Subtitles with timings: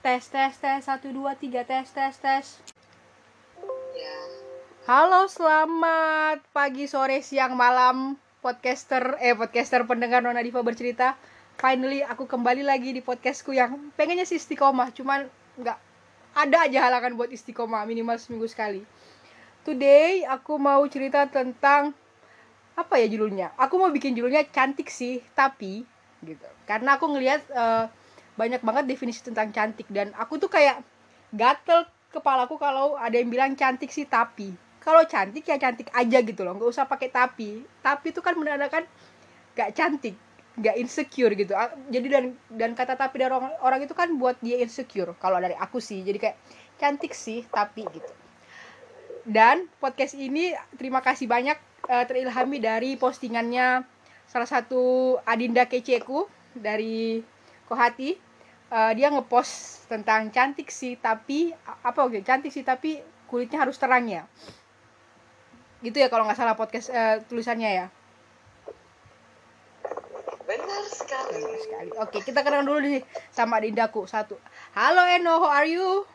[0.00, 2.56] Tes, tes, tes, satu, dua, tiga, tes, tes, tes.
[3.92, 4.16] Ya.
[4.88, 11.20] Halo, selamat pagi, sore, siang, malam, podcaster, eh podcaster pendengar Nona Diva bercerita.
[11.60, 15.28] Finally, aku kembali lagi di podcastku yang pengennya sih istiqomah, cuman
[15.60, 15.76] nggak
[16.32, 18.80] ada aja halangan buat istiqomah minimal seminggu sekali.
[19.68, 21.92] Today aku mau cerita tentang
[22.72, 23.52] apa ya judulnya?
[23.60, 25.84] Aku mau bikin judulnya cantik sih, tapi
[26.24, 26.48] gitu.
[26.64, 27.99] Karena aku ngelihat eh,
[28.38, 29.86] banyak banget definisi tentang cantik.
[29.90, 30.82] Dan aku tuh kayak
[31.34, 34.54] gatel kepalaku kalau ada yang bilang cantik sih tapi.
[34.80, 37.62] Kalau cantik ya cantik aja gitu loh nggak usah pakai tapi.
[37.84, 38.88] Tapi itu kan menandakan
[39.54, 40.16] gak cantik
[40.60, 41.52] gak insecure gitu.
[41.88, 45.14] Jadi dan dan kata tapi dari orang, orang itu kan buat dia insecure.
[45.20, 46.36] Kalau dari aku sih jadi kayak
[46.80, 48.12] cantik sih tapi gitu.
[49.24, 51.56] Dan podcast ini terima kasih banyak
[51.88, 53.84] eh, terilhami dari postingannya
[54.30, 57.20] salah satu adinda keceku dari
[57.66, 58.29] Kohati
[58.70, 61.50] Eh, dia ngepost tentang cantik sih tapi
[61.82, 64.30] apa oke cantik sih tapi kulitnya harus terang ya.
[65.82, 67.86] Gitu ya kalau nggak salah podcast eh, tulisannya ya.
[70.46, 71.42] Benar sekali.
[71.42, 71.90] Benar sekali.
[71.98, 73.02] Oke kita kenal dulu nih
[73.34, 74.38] sama adindaku satu.
[74.70, 76.06] Halo Eno how are you?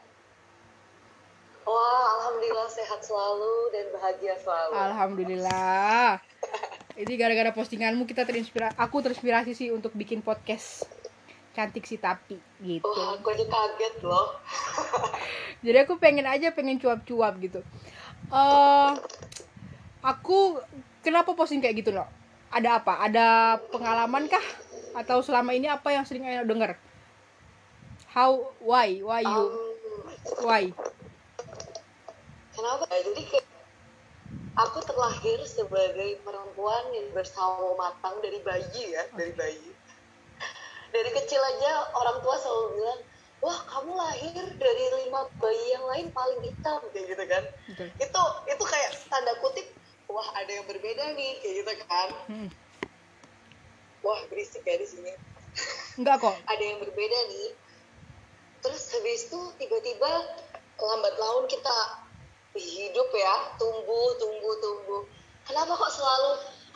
[1.67, 4.73] Wah, alhamdulillah sehat selalu dan bahagia selalu.
[4.79, 6.21] alhamdulillah.
[6.93, 10.87] Ini gara-gara postinganmu kita terinspirasi aku terinspirasi sih untuk bikin podcast
[11.55, 14.35] cantik sih tapi gitu Wah, aku aja kaget loh.
[15.65, 17.63] jadi aku pengen aja pengen cuap-cuap gitu
[18.29, 18.91] eh
[20.03, 20.59] aku
[20.99, 22.05] kenapa posting kayak gitu loh
[22.51, 23.27] ada apa ada
[23.71, 24.43] pengalaman kah
[24.95, 26.75] atau selama ini apa yang sering Eno denger
[28.11, 30.71] how why why you Um, why
[32.55, 32.83] kenapa?
[32.89, 32.99] ya?
[33.03, 33.47] Jadi kayak
[34.55, 39.69] aku terlahir sebagai perempuan yang bersawo matang dari bayi ya, dari bayi.
[40.93, 43.01] Dari kecil aja orang tua selalu bilang,
[43.41, 47.43] wah kamu lahir dari lima bayi yang lain paling hitam kayak gitu kan.
[47.71, 47.87] Betul.
[48.01, 49.67] Itu itu kayak tanda kutip,
[50.09, 52.09] wah ada yang berbeda nih kayak gitu kan.
[52.29, 52.49] Hmm.
[54.05, 55.13] Wah berisik ya di sini.
[55.95, 57.55] enggak kok ada yang berbeda nih
[58.65, 60.11] terus habis itu tiba-tiba
[60.81, 62.01] lambat laun kita
[62.57, 65.01] hidup ya tumbuh tumbuh tumbuh
[65.45, 66.31] kenapa kok selalu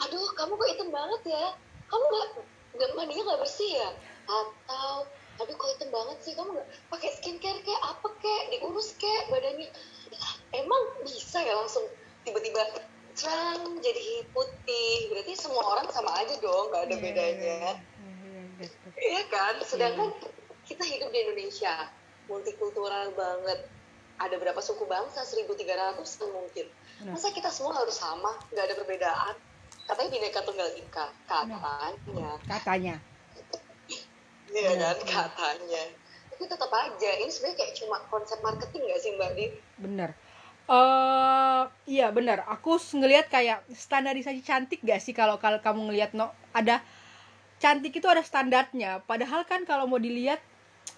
[0.06, 1.46] aduh kamu kok hitam banget ya
[1.90, 2.28] kamu nggak
[2.76, 3.90] nggak mandinya nggak bersih ya?
[4.30, 5.10] Atau
[5.40, 9.70] aduh kok hitam banget sih kamu nggak pakai skincare kayak apa kayak diurus kayak badannya.
[10.52, 11.86] Emang bisa ya langsung
[12.28, 12.60] tiba-tiba
[13.16, 14.96] terang jadi putih.
[15.14, 17.60] Berarti semua orang sama aja dong nggak ada bedanya.
[19.00, 20.12] Iya kan, sedangkan
[20.68, 21.88] kita hidup di Indonesia,
[22.28, 23.64] multikultural banget.
[24.20, 25.24] Ada berapa suku bangsa?
[25.24, 25.96] 1300
[26.28, 26.68] mungkin.
[27.08, 29.36] Masa kita semua harus sama, nggak ada perbedaan?
[29.90, 32.38] Katanya bineka tunggal ika, katanya.
[32.46, 32.96] katanya.
[34.54, 35.84] Iya kan, katanya.
[36.30, 39.46] Tapi tetap aja, ini sebenarnya kayak cuma konsep marketing nggak sih Mbak Di?
[39.82, 40.10] bener.
[40.70, 42.46] Eh iya bener.
[42.46, 46.30] Aku ngelihat kayak standarisasi cantik gak sih kalau kalau kamu ngelihat no?
[46.54, 46.86] Ada
[47.58, 49.02] cantik itu ada standarnya.
[49.10, 50.38] Padahal kan kalau mau dilihat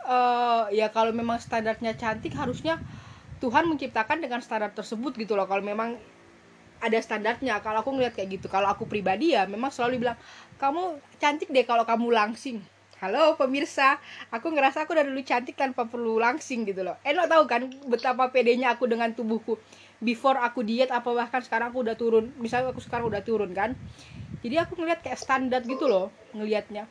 [0.03, 2.83] eh ya kalau memang standarnya cantik harusnya
[3.39, 5.47] Tuhan menciptakan dengan standar tersebut gitu loh.
[5.47, 5.95] Kalau memang
[6.81, 7.61] ada standarnya.
[7.61, 10.17] Kalau aku ngelihat kayak gitu kalau aku pribadi ya memang selalu bilang
[10.57, 12.57] kamu cantik deh kalau kamu langsing.
[13.01, 13.97] Halo pemirsa.
[14.29, 16.97] Aku ngerasa aku dari dulu cantik tanpa perlu langsing gitu loh.
[17.01, 19.57] Eno tahu kan betapa pedenya aku dengan tubuhku.
[20.01, 22.29] Before aku diet apa bahkan sekarang aku udah turun.
[22.37, 23.73] Misalnya aku sekarang udah turun kan.
[24.41, 26.89] Jadi aku ngeliat kayak standar gitu loh ngelihatnya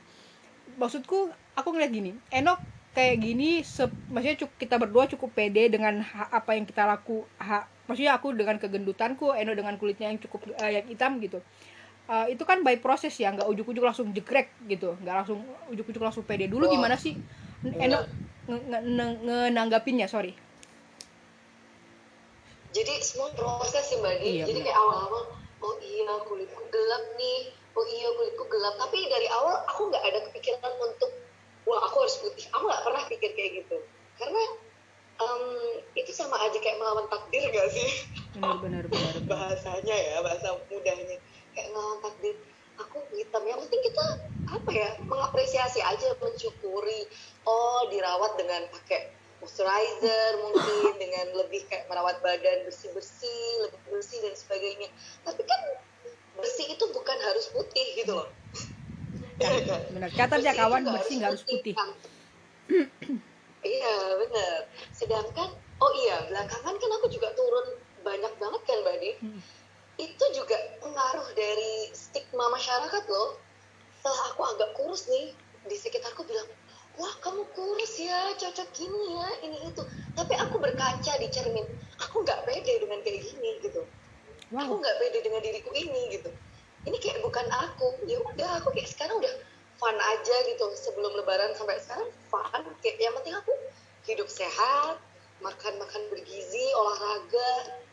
[0.78, 2.54] maksudku aku ngeliat gini Eno
[2.94, 7.22] kayak gini se- maksudnya kita berdua cukup pede dengan apa yang kita laku
[7.90, 11.42] maksudnya aku dengan kegendutanku Eno dengan kulitnya yang cukup eh, yang hitam gitu
[12.10, 16.26] Eh, itu kan by proses ya nggak ujuk-ujuk langsung jegrek gitu nggak langsung ujuk-ujuk langsung
[16.26, 16.74] pede dulu Wah.
[16.74, 17.14] gimana sih
[17.78, 18.02] Eno
[18.50, 20.34] nge- nge- nge- ngenanggapinnya sorry
[22.70, 24.14] Jadi semua proses sih Mbak.
[24.22, 28.78] Iya, Jadi kayak awal-awal, oh iya kulitku gelap nih, oh iya kulitku gelap.
[28.78, 31.10] Tapi dari awal aku nggak ada kepikiran untuk,
[31.66, 32.46] wah aku harus putih.
[32.54, 33.76] Aku nggak pernah pikir kayak gitu.
[34.22, 34.38] Karena
[35.20, 35.43] em,
[35.96, 37.90] itu sama aja kayak melawan takdir gak sih?
[38.40, 39.14] benar benar benar.
[39.28, 41.17] Bahasanya ya, bahasa mudahnya.
[41.52, 42.34] Kayak melawan takdir.
[42.81, 43.44] Aku hitam.
[43.44, 44.06] Yang penting kita
[44.50, 47.05] apa ya, mengapresiasi aja, mensyukuri.
[47.44, 54.34] Oh dirawat dengan pakai moisturizer mungkin dengan lebih kayak merawat badan bersih-bersih, lebih bersih dan
[54.37, 54.88] sebagainya.
[55.25, 55.61] Tapi kan
[56.37, 58.28] bersih itu bukan harus putih gitu loh.
[59.90, 61.90] Benar catat ya Bersih bersih nggak harus putih kan.
[63.60, 64.58] Iya benar.
[64.92, 69.10] Sedangkan oh iya belakangan kan aku juga turun banyak banget kan Mbak Di.
[69.20, 69.40] Hmm.
[70.00, 73.36] Itu juga pengaruh dari stigma masyarakat loh.
[74.00, 75.36] Setelah aku agak kurus nih
[75.68, 76.48] di sekitarku bilang,
[77.00, 81.64] wah kamu kurus ya cocok gini ya ini itu tapi aku berkaca di cermin
[81.96, 83.88] aku nggak pede dengan kayak gini gitu
[84.52, 86.30] aku wow nggak pede dengan diriku ini gitu
[86.84, 89.34] ini kayak bukan aku ya udah aku kayak sekarang udah
[89.80, 93.53] fun aja gitu sebelum lebaran sampai sekarang fun kayak yang penting aku
[94.06, 94.97] hidup sehat
[95.43, 97.50] makan makan bergizi olahraga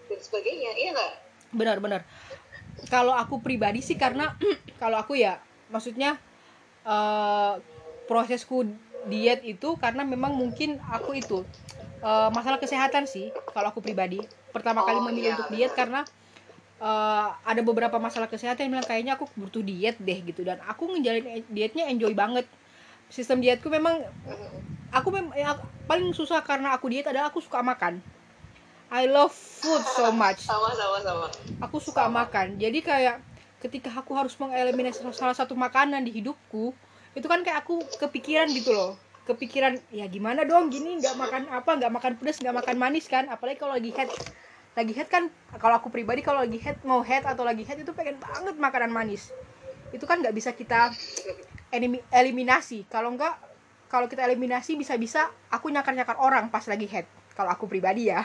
[0.08, 1.14] dan sebagainya iya nggak?
[1.52, 2.02] Benar-benar
[2.88, 4.32] kalau aku pribadi sih karena
[4.82, 5.42] kalau aku ya
[5.74, 6.16] maksudnya
[6.86, 7.54] eh,
[8.08, 8.64] prosesku
[9.08, 11.44] diet itu karena memang mungkin aku itu
[12.04, 14.22] eh, masalah kesehatan sih kalau aku pribadi.
[14.54, 15.80] Pertama kali Oh, memilih iya, untuk diet benar.
[15.82, 16.02] karena
[16.80, 20.42] eh, ada beberapa masalah kesehatan yang bilang kayaknya aku butuh diet deh gitu.
[20.46, 22.46] Dan aku ngejalanin dietnya enjoy banget
[23.08, 24.04] sistem dietku memang
[24.92, 25.58] aku memang yang
[25.88, 28.00] paling susah karena aku diet adalah aku suka makan.
[28.88, 30.48] I love food so much.
[30.48, 31.28] Sama sama sama.
[31.64, 32.24] Aku suka Sama.
[32.24, 32.56] makan.
[32.60, 33.20] Jadi kayak
[33.60, 36.72] ketika aku harus mengeliminasi salah satu makanan di hidupku
[37.18, 38.96] itu kan kayak aku kepikiran gitu loh.
[39.28, 43.28] Kepikiran ya gimana dong gini nggak makan apa nggak makan pedas nggak makan manis kan.
[43.28, 44.08] Apalagi kalau lagi head
[44.78, 45.28] lagi head kan
[45.58, 48.94] kalau aku pribadi kalau lagi head mau head atau lagi head itu pengen banget makanan
[48.94, 49.36] manis.
[49.92, 50.94] Itu kan nggak bisa kita
[51.72, 52.88] eliminasi.
[52.88, 53.34] Kalau nggak
[53.88, 57.08] kalau kita eliminasi bisa-bisa aku nyakar-nyakar orang pas lagi head.
[57.36, 58.24] Kalau aku pribadi ya.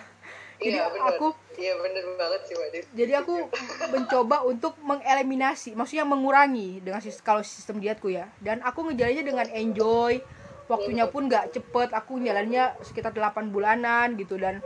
[0.62, 1.26] Jadi iya bener aku
[1.58, 2.54] iya bener banget sih
[2.94, 3.50] jadi aku
[3.90, 8.30] mencoba untuk mengeliminasi maksudnya mengurangi dengan sis- kalau sistem dietku ya.
[8.38, 10.22] Dan aku ngejalannya dengan enjoy.
[10.70, 11.88] Waktunya pun nggak cepet.
[11.90, 14.38] Aku jalannya sekitar 8 bulanan gitu.
[14.38, 14.62] Dan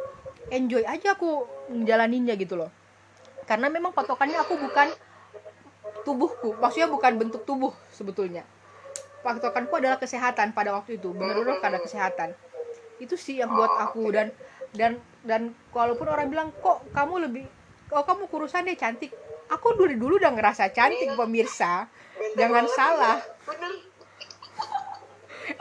[0.52, 2.68] enjoy aja aku ngejalaninnya gitu loh.
[3.48, 4.92] Karena memang patokannya aku bukan
[6.04, 6.60] tubuhku.
[6.60, 8.44] Maksudnya bukan bentuk tubuh sebetulnya
[9.26, 11.10] patokanku adalah kesehatan pada waktu itu.
[11.10, 12.30] Benar-benar karena kesehatan.
[13.02, 14.30] Itu sih yang buat aku dan
[14.72, 17.44] dan dan walaupun orang bilang kok kamu lebih
[17.90, 19.10] kok kamu kurusan deh cantik?
[19.50, 21.18] Aku dulu dulu udah ngerasa cantik Iya.
[21.18, 21.72] pemirsa.
[22.38, 23.18] Jangan salah.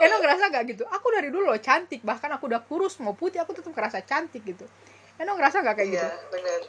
[0.02, 0.82] eh lo ngerasa gak gitu?
[0.86, 4.42] Aku dari dulu loh cantik bahkan aku udah kurus mau putih aku tetap ngerasa cantik
[4.42, 4.66] gitu.
[5.18, 6.06] Eh lo ngerasa gak kayak gitu?
[6.06, 6.60] iya bener.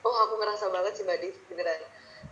[0.00, 1.80] Oh aku ngerasa banget sih mbak Dev beneran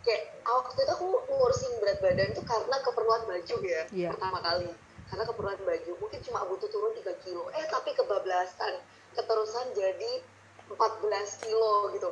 [0.09, 4.09] kayak waktu itu aku ngurusin berat badan tuh karena keperluan baju ya Iya.
[4.17, 4.73] pertama kali.
[5.09, 7.49] Karena keperluan baju mungkin cuma butuh turun 3 kilo.
[7.53, 8.75] Eh tapi kebablasan
[9.13, 10.13] keterusan jadi
[10.69, 12.09] 14 kilo gitu.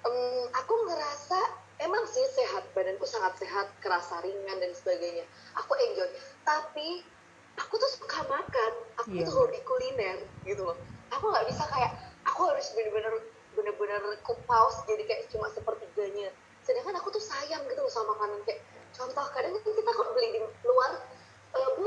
[0.00, 0.16] Em,
[0.50, 1.38] aku ngerasa
[1.80, 5.24] emang sih sehat badanku sangat sehat kerasa ringan dan sebagainya.
[5.56, 6.08] Aku enjoy.
[6.42, 7.04] Tapi
[7.56, 9.24] aku tuh suka makan aku Iya.
[9.28, 10.76] tuh hobi kuliner gitu loh.
[11.12, 11.92] Aku nggak bisa kayak
[12.24, 13.12] aku harus bener-bener
[13.50, 16.30] bener-bener kupaus jadi kayak cuma sepertiganya
[16.64, 18.40] sedangkan aku tuh sayang gitu loh sama makanan.
[18.44, 18.60] Kayak
[18.94, 20.90] contoh kadang kan kita kalau beli di luar
[21.56, 21.84] eh, bu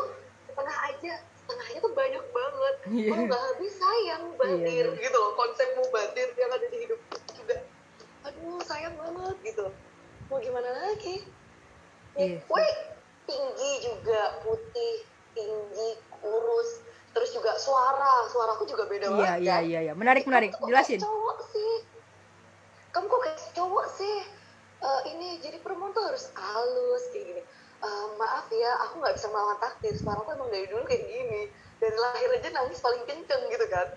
[0.49, 1.13] setengah aja.
[1.43, 2.75] Setengahnya tuh banyak banget.
[2.87, 3.09] Iya.
[3.11, 5.31] kalau nggak habis sayang batir Iya, gitu loh.
[5.35, 6.99] Konsep mubatir yang ada di hidup
[7.35, 7.55] juga.
[8.27, 9.67] Aduh sayang banget gitu
[10.31, 11.21] mau gimana lagi?
[12.17, 12.41] Iya.
[12.49, 12.67] Kue
[13.29, 15.05] tinggi juga putih
[15.37, 16.81] tinggi kurus
[17.13, 18.25] terus juga suara.
[18.31, 19.39] Suaraku juga beda iya banget.
[19.45, 19.93] iya iya iya.
[19.93, 20.55] Menarik menarik.
[20.65, 20.97] jelasin.
[20.97, 21.73] cowok sih?
[22.93, 24.15] Kamu kok kayak cowok sih
[24.83, 27.41] Eh, ini jadi perempuan tuh harus halus kayak gini.
[27.79, 31.41] Eh, maaf ya aku nggak bisa melawan takdir suaraku emang dari dulu kayak gini.
[31.79, 33.87] Dari lahir aja nangis paling kenceng gitu kan.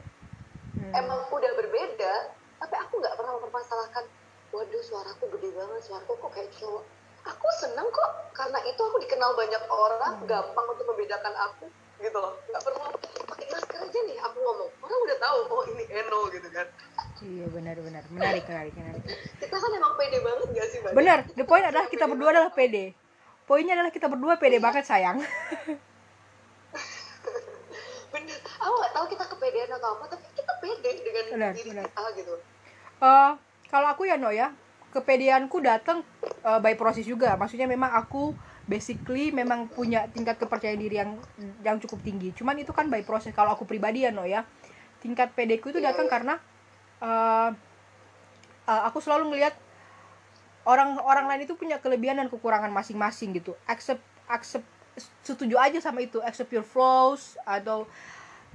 [0.77, 0.93] Hmm.
[0.93, 2.15] emang udah berbeda
[2.61, 4.05] tapi aku nggak pernah mempermasalahkan
[4.53, 6.85] waduh suaraku gede banget suaraku kok kayak cowok.
[7.25, 10.29] Aku seneng kok karena itu aku dikenal banyak orang Hmm.
[10.29, 11.67] gampang untuk membedakan aku
[11.97, 12.37] gitu loh.
[12.53, 12.79] Nggak perlu
[13.25, 16.67] pakai masker aja nih aku ngomong orang udah tahu oh ini Eno gitu kan
[17.27, 18.03] iya benar benar.
[18.09, 19.03] Menarik menarik menarik.
[19.37, 20.93] Kita kan emang pede banget gak sih Mbak?
[20.95, 21.19] benar.
[21.35, 22.95] The point adalah kita berdua adalah pede.
[23.45, 25.23] Poinnya adalah kita berdua pede banget sayang.
[28.07, 28.39] Bener.
[28.59, 31.85] Aku nggak tahu kita kepedean atau apa tapi kita pede dengan Benar, diri benar.
[31.87, 32.35] kita gitu.
[32.99, 33.31] Eh,
[33.69, 34.51] kalau aku ya no ya.
[34.91, 37.37] Kepedeanku datang eh, by proses juga.
[37.37, 38.33] Maksudnya memang aku
[38.67, 41.15] basically memang punya tingkat kepercayaan diri yang
[41.63, 42.33] yang cukup tinggi.
[42.33, 44.43] Cuman itu kan by proses kalau aku pribadi ya no ya.
[44.99, 46.13] Tingkat pedeku itu Iya, datang iya.
[46.13, 46.35] karena
[47.03, 47.51] eh,
[48.67, 49.55] eh, aku selalu ngelihat
[50.67, 53.55] orang orang lain itu punya kelebihan dan kekurangan masing-masing gitu.
[53.71, 54.67] Accept accept
[55.23, 56.19] setuju aja sama itu.
[56.25, 57.87] Accept your flaws atau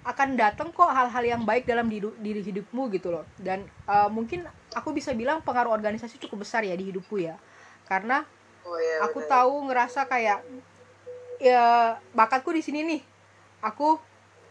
[0.02, 3.26] akan datang kok hal-hal yang baik dalam diri, diri hidupmu gitu loh.
[3.40, 4.44] Dan eh, mungkin
[4.76, 7.40] aku bisa bilang pengaruh organisasi cukup besar ya di hidupku ya.
[7.88, 8.26] Karena
[8.68, 9.32] oh iya aku bener.
[9.32, 10.40] tahu ngerasa kayak
[11.40, 13.02] ya bakatku di sini nih.
[13.62, 14.02] Aku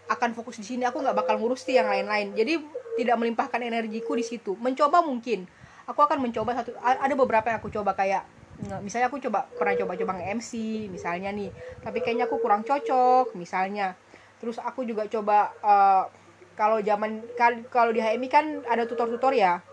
[0.07, 0.83] akan fokus di sini.
[0.87, 2.33] Aku nggak bakal ngurus yang lain-lain.
[2.33, 4.55] Jadi tidak melimpahkan energiku di situ.
[4.59, 5.47] Mencoba mungkin.
[5.87, 8.23] Aku akan mencoba satu ada beberapa yang aku coba kayak
[8.85, 10.53] misalnya aku coba pernah coba-coba nge-MC
[10.87, 11.51] misalnya nih.
[11.83, 13.97] Tapi kayaknya aku kurang cocok misalnya.
[14.39, 16.05] Terus aku juga coba eh,
[16.55, 19.65] kalau zaman kal- kalau di HMI kan ada tutor-tutor ya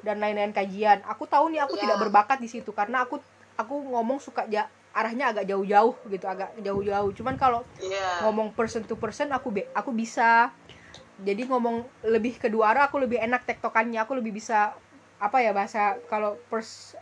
[0.00, 1.04] dan lain-lain kajian.
[1.04, 1.84] Aku tahu nih aku Ya.
[1.86, 3.20] tidak berbakat di situ karena aku
[3.60, 7.12] aku ngomong suka ja arahnya agak jauh-jauh gitu agak jauh-jauh.
[7.14, 8.24] Cuman kalau Iya.
[8.26, 10.50] ngomong person to person aku be aku bisa
[11.20, 14.72] jadi ngomong lebih kedua arah aku lebih enak tektokannya aku lebih bisa
[15.20, 16.96] apa ya bahasa kalau pers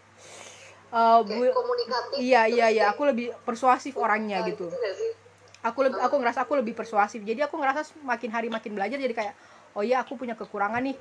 [0.90, 2.18] uh, bu- komunikatif.
[2.18, 4.66] iya terus iya iya kayak aku lebih persuasif orangnya nah, gitu.
[5.62, 7.18] aku lebih aku ngerasa aku lebih persuasif.
[7.22, 9.34] Jadi aku ngerasa makin hari makin belajar jadi kayak
[9.74, 10.94] oh iya aku punya kekurangan nih.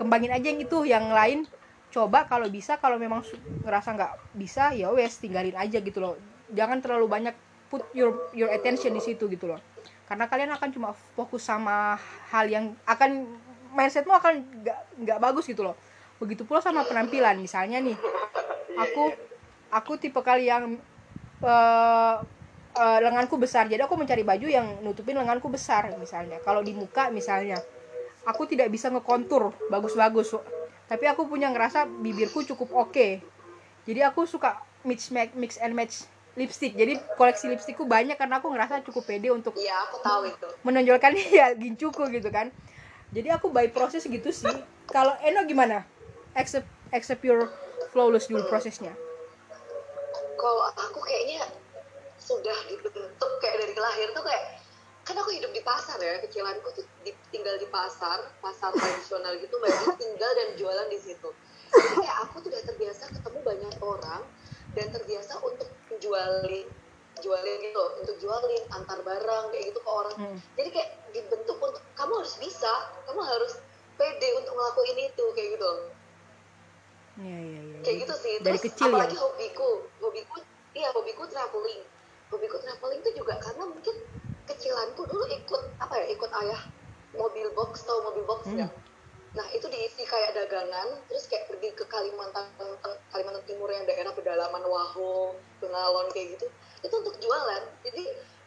[0.00, 1.44] Kembangin aja yang itu yang lain.
[1.92, 3.20] Coba kalau bisa kalau memang
[3.60, 6.16] ngerasa nggak bisa ya wes tinggalin aja gitu loh.
[6.52, 7.36] Jangan terlalu banyak
[7.68, 9.60] put your your attention di situ gitu loh
[10.04, 11.96] karena kalian akan cuma fokus sama
[12.28, 13.24] hal yang akan
[13.72, 15.76] mindsetmu akan nggak nggak bagus gitu loh.
[16.20, 17.40] Begitu pula sama penampilan.
[17.40, 17.96] Misalnya nih
[18.76, 19.16] aku
[19.72, 20.76] aku tipe kali yang
[21.40, 22.16] eh,
[22.76, 23.66] eh, lenganku besar.
[23.66, 26.38] Jadi aku mencari baju yang nutupin lenganku besar misalnya.
[26.44, 27.58] Kalau di muka misalnya.
[28.24, 30.32] Aku tidak bisa ngekontur bagus-bagus.
[30.88, 33.20] Tapi aku punya ngerasa bibirku cukup oke.
[33.84, 36.74] Jadi aku suka mix mix and match lipstick.
[36.74, 40.48] Jadi koleksi lipstikku banyak karena aku ngerasa cukup pede untuk Iya, aku tahu itu.
[40.66, 42.50] menonjolkan ya gincuku gitu kan.
[43.14, 44.50] Jadi aku by proses gitu sih.
[44.90, 45.86] Kalau Eno gimana?
[46.34, 47.46] Accept accept your
[47.94, 48.94] flawless dulu prosesnya
[50.34, 51.46] Kalau aku kayaknya
[52.18, 54.42] sudah dibentuk kayak dari lahir tuh kayak
[55.04, 59.52] kan aku hidup di pasar ya kecilanku tuh di- tinggal di pasar pasar tradisional gitu
[59.58, 61.30] Jadi tinggal dan jualan di situ.
[61.70, 64.22] Jadi kayak aku tuh udah terbiasa ketemu banyak orang
[64.74, 66.66] dan terbiasa untuk jualin
[67.14, 70.38] jualin gitu loh, untuk jualin antar barang kayak gitu ke orang Hmm.
[70.54, 72.72] jadi kayak dibentuk untuk kamu harus bisa
[73.06, 73.52] kamu harus
[73.94, 75.80] pede untuk ngelakuin itu kayak gitu loh
[77.14, 77.78] Iya iya iya.
[77.80, 78.90] kayak gitu sih Dari terus kecil ya.
[78.90, 79.68] apalagi hobiku
[80.02, 80.34] hobiku
[80.74, 81.82] iya hobiku traveling
[82.26, 83.94] hobiku traveling itu juga karena mungkin
[84.44, 86.60] kecilanku dulu ikut apa ya ikut ayah
[87.14, 88.58] mobil box atau mobil box Hmm.
[88.58, 88.70] nggak
[89.34, 92.46] nah itu diisi kayak dagangan terus kayak pergi ke Kalimantan
[93.10, 96.46] Kalimantan Timur yang daerah pedalaman Waho Bengalon kayak gitu
[96.80, 98.02] itu untuk jualan jadi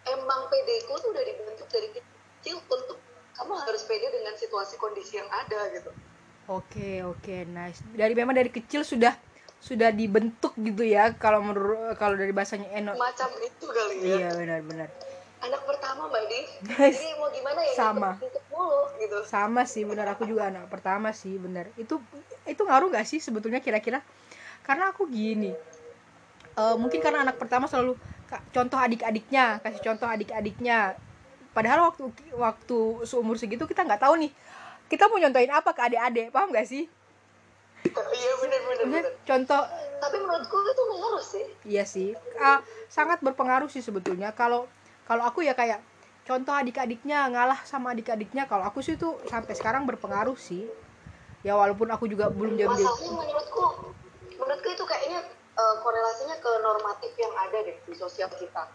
[0.07, 2.95] emang PD ku tuh udah dibentuk dari kecil untuk
[3.35, 5.91] kamu harus pede dengan situasi kondisi yang ada gitu
[6.47, 7.83] Oke oke nice.
[7.91, 9.11] Dari memang dari kecil sudah
[9.59, 12.95] sudah dibentuk gitu ya kalau menurut kalau dari bahasanya Eno.
[12.95, 14.87] macam itu kali ya Iya benar benar.
[15.37, 18.15] anak pertama mbak Di jadi mau gimana ya sama.
[18.15, 18.46] ngikut mulu
[19.01, 21.69] gitu Sama sih benar aku juga anak pertama sih benar.
[21.77, 22.01] Itu
[22.47, 24.01] itu ngaruh gak sih sebetulnya kira-kira?
[24.65, 25.53] Karena aku gini.
[26.57, 27.93] eh, mungkin karena anak pertama selalu
[28.49, 30.97] contoh adik-adiknya, kasih contoh adik-adiknya.
[31.53, 34.31] Padahal waktu waktu seumur segitu kita nggak tahu nih.
[34.89, 36.87] Kita mau nyontohin apa ke adik-adik, paham gak sih?
[37.87, 39.61] iya bener contoh
[39.97, 44.31] tapi menurutku itu ngaruh sih Iya sih, Ah, sangat berpengaruh sih sebetulnya.
[44.37, 44.69] Kalau
[45.09, 45.81] kalau aku ya kayak
[46.27, 48.43] contoh adik-adiknya ngalah sama adik-adiknya.
[48.51, 50.67] Kalau aku sih tuh sampai sekarang berpengaruh sih.
[51.47, 53.95] Ya walaupun aku juga belum jam masalahnya menurutku
[54.35, 55.23] menurutku itu kayaknya
[55.55, 58.67] eh, korelasinya ke normatif yang ada deh di sosial kita.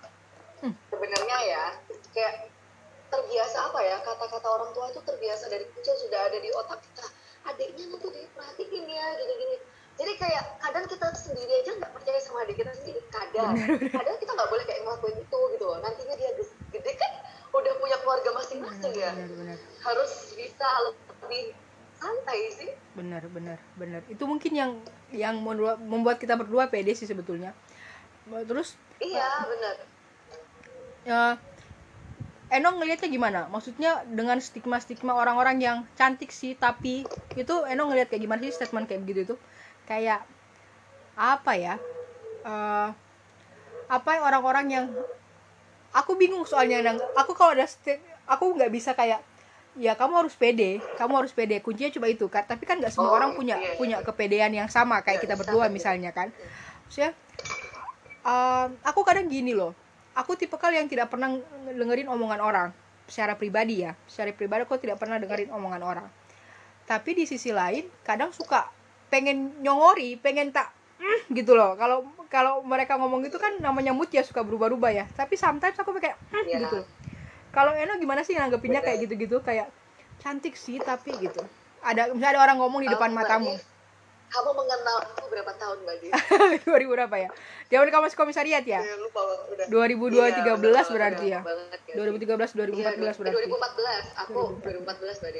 [0.62, 0.78] Hmm.
[0.94, 1.64] sebenarnya ya
[2.14, 2.46] kayak
[3.10, 7.06] terbiasa apa ya kata-kata orang tua itu terbiasa dari kecil sudah ada di otak kita.
[7.42, 9.56] Adiknya nanti diperhatiin ya gini-gini.
[9.98, 13.02] Jadi kayak kadang kita sendiri aja nggak percaya sama adik kita sendiri.
[13.10, 13.54] Kadang.
[13.90, 15.78] Kadang kita nggak boleh kayak ngelakuin itu gitu loh.
[15.82, 16.30] Nantinya dia
[16.72, 17.12] gede kan
[17.52, 21.52] udah punya keluarga masing-masing ya benar-benar harus bisa lebih
[22.02, 24.02] santai sih benar benar benar.
[24.10, 24.70] Itu mungkin yang
[25.14, 25.38] yang
[25.86, 27.54] membuat kita berdua pede sih sebetulnya.
[28.26, 29.74] Terus iya benar
[31.02, 31.22] ya
[32.52, 33.40] Eno ngelihatnya gimana?
[33.48, 38.84] Maksudnya dengan stigma-stigma orang-orang yang cantik sih tapi itu Eno ngelihat kayak gimana sih statement
[38.84, 39.36] kayak gitu itu?
[39.88, 40.28] Kayak
[41.16, 41.74] apa ya?
[42.44, 42.88] Eh,
[43.88, 44.84] apa ya orang-orang yang
[45.92, 46.98] aku bingung soalnya Nang.
[47.14, 47.68] aku kalau ada
[48.26, 49.20] aku nggak bisa kayak
[49.76, 50.80] ya kamu harus pede.
[50.96, 51.60] Kamu harus pede.
[51.60, 53.78] Kuncinya coba itu kan tapi kan nggak semua Oh, orang punya iya, iya.
[53.78, 56.28] punya kepedean yang sama kayak Iya, kita bisa berdua misalnya kan.
[56.88, 57.12] Maksudnya
[58.24, 59.72] um, aku kadang gini loh.
[60.12, 62.68] Aku tipe kali yang tidak pernah ng- dengerin omongan orang
[63.08, 63.96] secara pribadi ya.
[64.04, 66.08] Secara pribadi aku tidak pernah dengerin omongan orang.
[66.84, 68.68] Tapi di sisi lain kadang suka
[69.08, 70.68] pengen nyongori pengen tak
[71.00, 71.72] "Mm," gitu loh.
[71.80, 75.04] Kalau kalau mereka ngomong gitu kan namanya mood ya suka berubah-ubah ya.
[75.12, 76.58] Tapi sometimes aku kayak "Mm," Iya.
[76.64, 76.78] gitu.
[77.52, 79.44] Kalau Eno gimana sih nanggepinnya kayak gitu-gitu?
[79.44, 79.68] Kayak
[80.24, 81.44] cantik sih tapi gitu.
[81.84, 83.52] Ada misalnya ada orang ngomong di depan Mbak matamu.
[84.32, 86.12] kamu mengenal aku berapa tahun mbak Div?
[86.64, 87.28] 2000 berapa ya?
[87.68, 88.80] Zaman kamu masih komisariat ya?
[88.80, 89.20] Ya, lupa
[89.52, 89.66] udah.
[89.68, 91.40] 2002 Iya, 13 udah, berarti udah ya?
[91.44, 91.94] banget ya.
[92.00, 93.36] 2013 2014 Iya, berarti.
[93.36, 95.32] 2014 aku 2014 mbak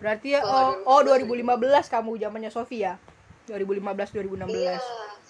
[0.00, 1.90] berarti ya Oh, oh oh 2015.
[1.90, 2.92] 2015 kamu zamannya Sofia
[3.50, 4.78] 2015 2016 iya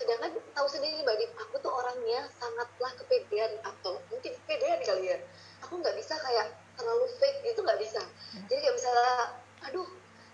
[0.00, 5.18] sedangkan tahu sendiri mbak Dip aku tuh orangnya sangatlah kepedean atau mungkin kepedean kali ya.
[5.68, 8.00] Aku nggak bisa kayak terlalu fake gitu nggak bisa.
[8.48, 9.12] Jadi kayak misalnya
[9.68, 9.88] aduh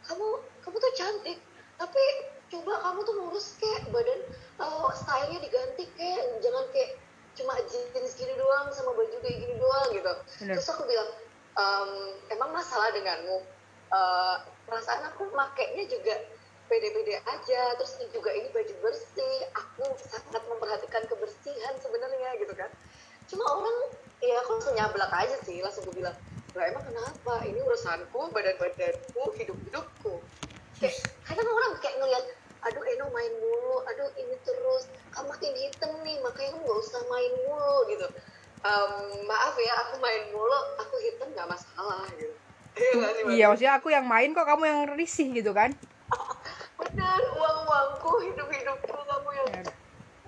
[0.07, 0.27] kamu
[0.63, 1.39] kamu tuh cantik
[1.77, 2.03] tapi
[2.47, 4.21] coba kamu tuh ngurus kayak badan
[4.63, 6.91] oh, stylenya diganti kayak jangan kayak
[7.37, 10.13] cuma jeans gini doang sama baju kayak gini doang gitu.
[10.47, 10.55] Bener.
[10.57, 11.11] terus aku bilang
[11.59, 11.91] ehm,
[12.31, 13.43] emang masalah denganmu?
[13.87, 16.19] Uh, perasaan aku makainya juga
[16.67, 17.61] pede-pede aja.
[17.79, 19.37] Terus juga ini baju bersih.
[19.55, 22.71] Aku sangat memperhatikan kebersihan sebenarnya gitu kan.
[23.27, 23.77] Cuma orang
[24.23, 25.63] ya aku langsung nyablak aja sih.
[25.63, 26.17] Langsung gue bilang
[26.57, 27.35] lah emang kenapa?
[27.45, 30.25] Ini urusanku badan badanku hidup hidupku
[30.77, 32.25] kayak kadang orang kayak ngeliat
[32.65, 33.85] aduh Eno main mulu.
[33.93, 34.89] Aduh ini terus.
[35.13, 38.07] Kamu makin hitam nih makanya kamu nggak usah main mulu gitu.
[38.67, 38.93] Em,
[39.29, 42.35] maaf ya aku main mulu aku hitam nggak masalah gitu.
[42.77, 45.73] Iya iya maksudnya aku yang main kok kamu yang risih gitu kan
[46.77, 49.67] benar uang uangku hidup hidupku kamu yang Bener.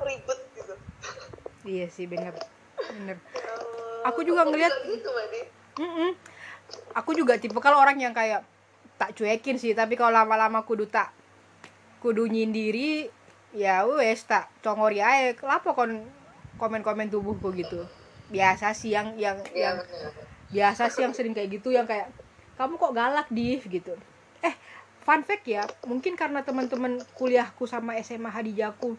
[0.00, 0.74] ribet gitu
[1.68, 2.32] iya sih bener.
[2.96, 3.16] Bener.
[3.36, 5.10] Ya Allah, Aku juga ngeliat- gitu
[6.98, 8.42] aku juga tipe kalau orang yang kayak
[8.98, 11.14] tak cuekin sih tapi kalau lama-lama kudu tak
[12.02, 13.06] kudu nyindiri
[13.54, 16.02] ya wes tak congori aja kenapa kon
[16.58, 17.86] komen-komen tubuhku gitu.
[18.28, 20.10] Biasa sih yang yang Iya yang benar
[20.48, 22.10] biasa sih yang sering kayak gitu yang kayak
[22.58, 23.62] kamu kok galak div?
[23.70, 23.94] gitu.
[24.42, 24.54] Eh
[25.06, 28.98] fun fact ya mungkin karena teman-teman kuliahku sama SMA Hadijaku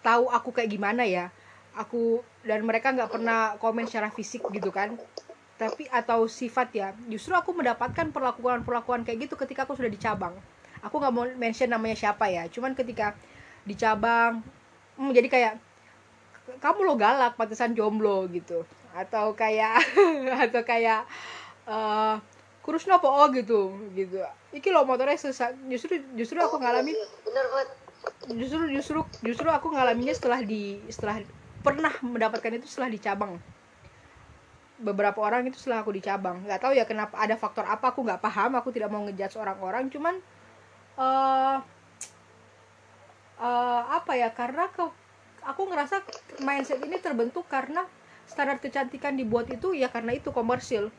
[0.00, 1.34] tahu aku kayak gimana ya
[1.78, 4.98] aku dan mereka nggak pernah komen secara fisik gitu kan.
[5.54, 6.88] Tapi atau sifat ya.
[7.06, 10.34] Justru aku mendapatkan perlakuan-perlakuan kayak gitu ketika aku sudah di cabang.
[10.82, 12.50] Aku nggak mau mention namanya siapa ya.
[12.50, 13.14] Cuman ketika
[13.62, 14.42] di cabang
[14.98, 15.54] hmm, jadi kayak
[16.58, 18.66] kamu lo galak pantesan jomblo gitu.
[18.94, 19.78] Atau kayak
[20.50, 21.06] atau kayak
[21.68, 22.14] eh
[22.62, 24.20] kurus nopo oh gitu gitu.
[24.52, 26.96] Iki lo motornya susah justru justru aku ngalamin
[28.28, 31.20] justru justru justru aku ngalaminnya setelah di setelah
[31.64, 33.36] pernah mendapatkan itu setelah di cabang
[34.78, 38.06] beberapa orang itu setelah aku di cabang nggak tahu ya kenapa ada faktor apa aku
[38.06, 39.90] nggak paham aku tidak mau ngejudge orang-orang.
[39.90, 40.14] Cuman
[40.98, 41.56] eh
[43.42, 44.86] eh, apa ya karena ke
[45.42, 46.02] aku ngerasa
[46.46, 47.86] mindset ini terbentuk karena
[48.30, 50.94] standar kecantikan dibuat itu ya karena itu komersil.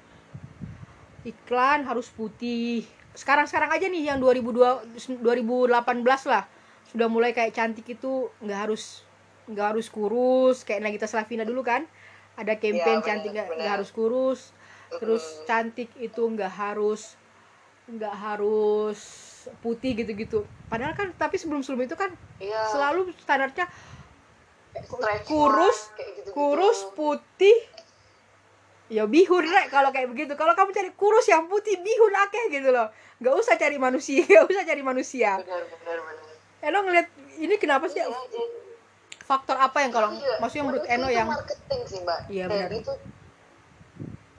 [1.24, 2.84] Iklan harus putih.
[3.16, 5.80] Sekarang sekarang aja nih yang 2002 2018
[6.28, 6.43] lah
[6.89, 9.08] sudah mulai kayak cantik itu nggak harus
[9.49, 11.83] nggak harus kurus kayak Nagita Slavina dulu kan?
[12.39, 14.41] Ada campaign Iya, benar, cantik nggak harus kurus
[14.89, 17.13] terus cantik itu nggak harus
[17.89, 18.99] nggak harus
[19.62, 20.45] putih gitu-gitu.
[20.69, 23.65] Padahal kan tapi sebelum sebelum itu kan Iya, selalu standarnya
[24.69, 26.33] stretch kurus, kayak gitu-gitu.
[26.33, 27.57] kurus putih.
[28.89, 30.33] Ya bihun rek kalau kayak begitu.
[30.33, 32.89] Kalau kamu cari kurus yang putih bihun akeh gitu loh.
[33.21, 35.31] Nggak usah cari manusia nggak usah cari manusia.
[35.45, 36.25] Benar benar benar.
[36.59, 37.07] Eno ngeliat
[37.38, 38.01] ini kenapa sih?
[38.01, 38.09] Iya,
[39.30, 42.58] faktor apa yang kalau Iya, maksudnya menurut Eno itu yang marketing sih mbak Iya, dan
[42.65, 42.72] benar.
[42.74, 42.92] itu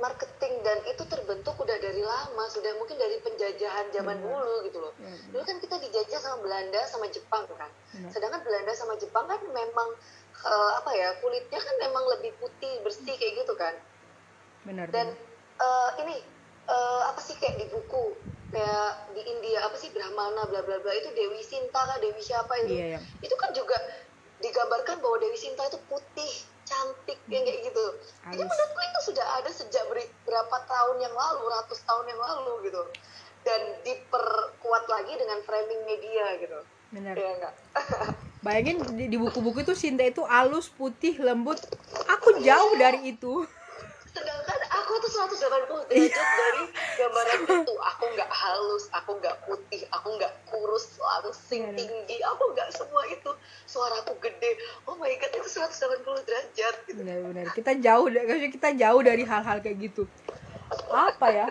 [0.00, 4.26] marketing dan itu terbentuk udah dari lama sudah mungkin dari penjajahan zaman Benar.
[4.26, 8.11] dulu gitu loh Iya, dulu kan kita dijajah sama Belanda sama Jepang kan Benar.
[8.11, 9.88] sedangkan Belanda sama Jepang kan memang
[10.40, 13.74] eh, apa ya kulitnya kan memang lebih putih bersih kayak gitu kan
[14.61, 15.20] benar dan benar.
[15.61, 16.16] eh, ini
[16.66, 18.05] eh, apa sih kayak di buku
[18.50, 22.50] kayak di India apa sih Brahmana bla bla bla itu Dewi Sinta kah Dewi siapa
[22.59, 23.76] itu iya yang itu kan juga
[24.40, 26.33] digambarkan bahwa Dewi Sinta itu putih
[26.64, 27.85] cantik yang kayak gitu.
[28.31, 28.48] Jadi Halus.
[28.48, 29.85] menurutku itu sudah ada sejak
[30.24, 32.83] berapa tahun yang lalu ratus tahun yang lalu gitu.
[33.40, 36.59] Dan diperkuat lagi dengan framing media gitu.
[36.90, 37.14] Benar.
[37.14, 37.55] Ya enggak
[38.40, 41.61] bayangin di, di buku-buku itu Sinta itu halus putih lembut.
[42.09, 43.44] Aku jauh dari itu
[44.10, 46.64] sedangkan aku tuh 180 derajat dari
[46.98, 47.74] gambaran itu.
[47.74, 51.78] Aku nggak halus aku nggak putih aku nggak kurus langsing Iya, iya.
[51.78, 52.16] tinggi.
[52.26, 53.30] Aku nggak semua itu.
[53.64, 54.58] Suaraku gede.
[54.84, 56.98] Oh my god itu 180 derajat gitu.
[56.98, 58.06] Benar-benar kita jauh
[58.50, 60.02] kita jauh dari hal-hal kayak gitu.
[60.90, 61.46] Apa ya?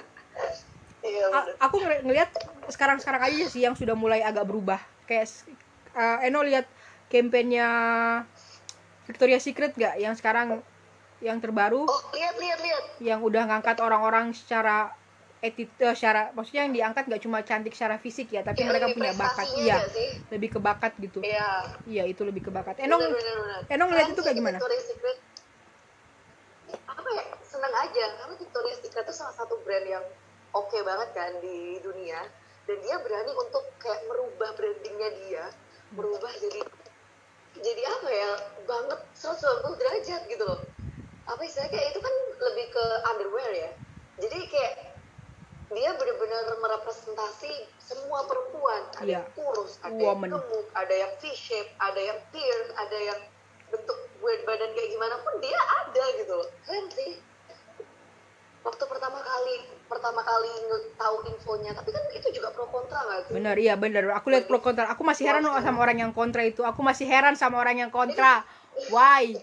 [0.99, 2.29] Iya A- aku ngeli- ngelihat
[2.67, 4.83] sekarang-sekarang aja sih yang sudah mulai agak berubah.
[5.07, 5.31] Kayak
[5.95, 6.67] uh, Eno lihat
[7.07, 7.67] kampanyenya
[9.09, 10.61] Victoria Secret gak yang sekarang
[11.19, 12.83] yang terbaru oh lihat lihat lihat.
[13.03, 14.95] yang udah ngangkat orang-orang secara
[15.39, 18.87] etit eh, secara maksudnya yang diangkat gak cuma cantik secara fisik ya tapi Kayak mereka
[18.91, 19.47] punya bakat.
[19.55, 19.77] iya
[20.31, 21.19] lebih ke bakat gitu.
[21.23, 21.63] Iya.
[21.87, 22.75] Iya itu lebih ke bakat.
[22.83, 23.61] Eno bener, bener, bener.
[23.71, 24.57] Eno ngeliat Keren itu kayak gimana?
[24.59, 25.17] Secret.
[26.91, 27.23] Apa ya?
[27.47, 28.05] Seneng aja.
[28.19, 30.03] Karena Victoria's Secret itu salah satu brand yang
[30.51, 32.19] oke banget kan di dunia.
[32.67, 35.45] Dan dia berani untuk kayak merubah brandingnya dia.
[35.95, 36.61] Merubah jadi
[37.63, 38.31] jadi apa ya?
[38.67, 40.59] Banget 180 derajat gitu loh
[41.29, 43.71] apa istilahnya kayak itu kan lebih ke underwear ya.
[44.19, 44.73] Jadi kayak
[45.69, 48.81] dia benar-benar merepresentasi semua perempuan.
[48.97, 49.13] Ada Iya.
[49.21, 50.33] yang kurus ada Woman.
[50.33, 53.19] yang gemuk ada yang V shape ada yang pierce ada yang
[53.69, 56.49] bentuk buat badan kayak gimana pun dia ada gitu loh.
[56.65, 57.11] Keren sih.
[58.59, 59.55] Waktu pertama kali
[59.87, 60.51] pertama kali
[60.97, 63.33] tahu infonya tapi kan itu juga pro kontra nggak sih?
[63.37, 64.09] Bener iya bener.
[64.17, 64.89] Aku lihat pro kontra.
[64.89, 66.65] Aku masih heran loh sama orang yang kontra itu.
[66.65, 68.41] Aku masih heran sama orang yang kontra.
[68.93, 69.37] Why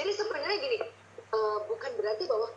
[0.00, 2.48] jadi sebenarnya gini eh, bukan berarti bahwa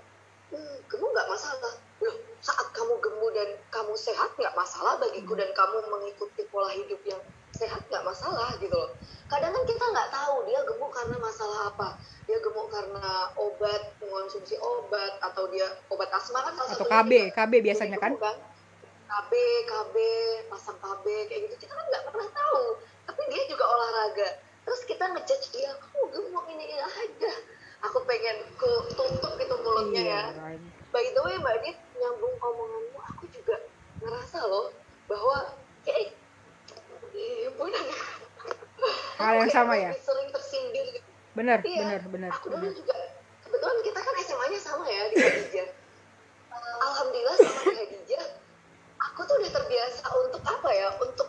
[0.56, 1.76] hmm, gemuk nggak masalah.
[2.00, 7.04] Loh saat kamu gemuk dan kamu sehat nggak masalah bagiku dan kamu mengikuti pola hidup
[7.04, 7.20] yang
[7.52, 8.96] sehat nggak masalah gitu loh.
[9.28, 12.00] Kadang kan kita nggak tahu dia gemuk karena masalah apa.
[12.24, 17.36] Dia gemuk karena obat mengonsumsi obat atau dia obat asma kan salah atau KB juga.
[17.44, 18.16] KB biasanya kan?
[18.16, 18.40] Gemuk
[19.04, 19.34] KB
[19.68, 19.96] KB
[20.48, 21.68] pasang KB kayak gitu.
[21.68, 22.80] Kita kan nggak pernah tahu.
[23.04, 27.32] Tapi dia juga olahraga terus kita ngejudge dia kamu gemuk ini ini aja
[27.84, 30.62] aku pengen ku tutup gitu mulutnya ya iya right.
[30.96, 33.56] by the way mbak Dit nyambung omonganmu aku juga
[34.00, 34.72] ngerasa loh
[35.12, 35.52] bahwa
[35.84, 36.16] kayak
[37.14, 37.86] eh, bener
[39.16, 39.96] Hal yang sama ya?
[40.04, 41.08] sering tersindir gitu.
[41.38, 42.76] bener Iya, bener bener aku dulu bener.
[42.76, 42.96] juga
[43.48, 45.70] kebetulan kita kan SMA-nya sama ya di Khadijah
[46.84, 48.16] alhamdulillah sama di
[49.04, 51.28] aku tuh udah terbiasa untuk apa ya untuk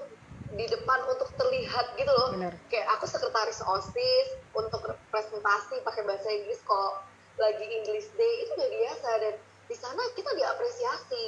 [0.55, 2.31] di depan untuk terlihat gitu loh.
[2.39, 2.55] Bener.
[2.71, 7.03] kayak aku sekretaris osis untuk presentasi pakai bahasa Inggris kalau
[7.43, 9.09] lagi English Day itu udah biasa.
[9.19, 9.35] Dan
[9.67, 11.23] di sana kita diapresiasi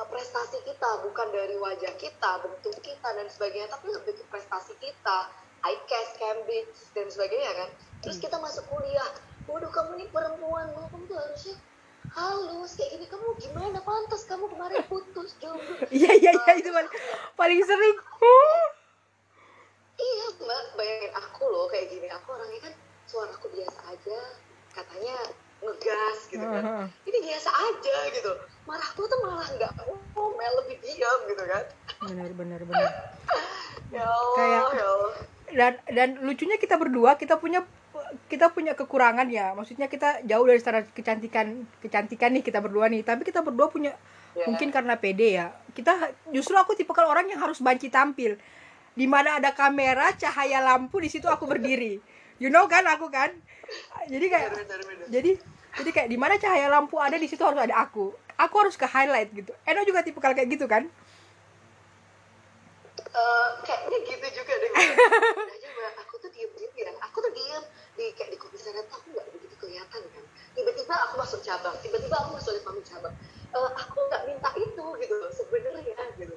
[0.00, 4.72] eh, prestasi kita bukan dari wajah kita bentuk kita dan sebagainya tapi lebih ke prestasi
[4.80, 5.28] kita.
[5.62, 7.70] ICAS, Cambridge dan sebagainya kan.
[8.02, 9.10] Terus kita masuk kuliah.
[9.46, 10.90] Waduh kamu ini perempuan loh.
[10.90, 11.54] Kamu tuh harusnya
[12.12, 16.92] halus kayak gini kamu gimana pantas kamu kemarin putus jomblo iya iya iya itu paling,
[17.34, 17.96] paling sering.
[19.94, 22.08] Iya mbak, bayangin aku loh kayak gini.
[22.10, 22.74] Aku orangnya kan
[23.06, 24.18] suaraku biasa aja,
[24.72, 25.14] katanya
[25.60, 26.62] ngegas gitu kan.
[26.64, 26.86] Heeh.
[27.06, 28.32] Ini biasa aja gitu.
[28.66, 29.72] Marahku tuh malah nggak
[30.16, 31.64] ngomel, lebih diam gitu kan.
[32.02, 32.90] bener bener bener
[33.94, 35.12] Ya Allah, Kayak- ya Allah.
[35.52, 37.62] dan dan lucunya kita berdua kita punya
[38.28, 39.52] kita punya kekurangan ya.
[39.52, 43.02] Maksudnya kita jauh dari standar kecantikan kecantikan nih kita berdua nih.
[43.04, 43.94] Tapi kita berdua punya
[44.32, 44.48] Ya.
[44.48, 45.52] mungkin karena pede ya.
[45.76, 45.92] Kita
[46.32, 48.40] justru aku tipe kalau orang yang harus banci tampil.
[48.96, 52.00] Di mana ada kamera cahaya lampu di situ aku berdiri.
[52.40, 53.28] You know kan aku kan?
[54.08, 55.06] Jadi kayak Bener, bener, bener.
[55.12, 55.30] jadi
[55.76, 58.12] jadi kayak di mana cahaya lampu ada di situ harus ada aku.
[58.40, 59.52] Aku harus ke highlight gitu.
[59.68, 60.88] Eno juga tipe kayak gitu kan?
[63.12, 64.70] Eh, kayaknya gitu juga deh.
[66.08, 66.92] Aku tuh diem diem ya.
[67.04, 67.64] Aku tuh diem
[67.96, 70.24] di kayak di komisariat tuh aku nggak begitu kelihatan kan.
[70.56, 73.14] Tiba-tiba aku masuk cabang, tiba-tiba aku masuk di pamit cabang.
[73.52, 76.34] Eh, aku nggak minta itu gitu sebenarnya gitu.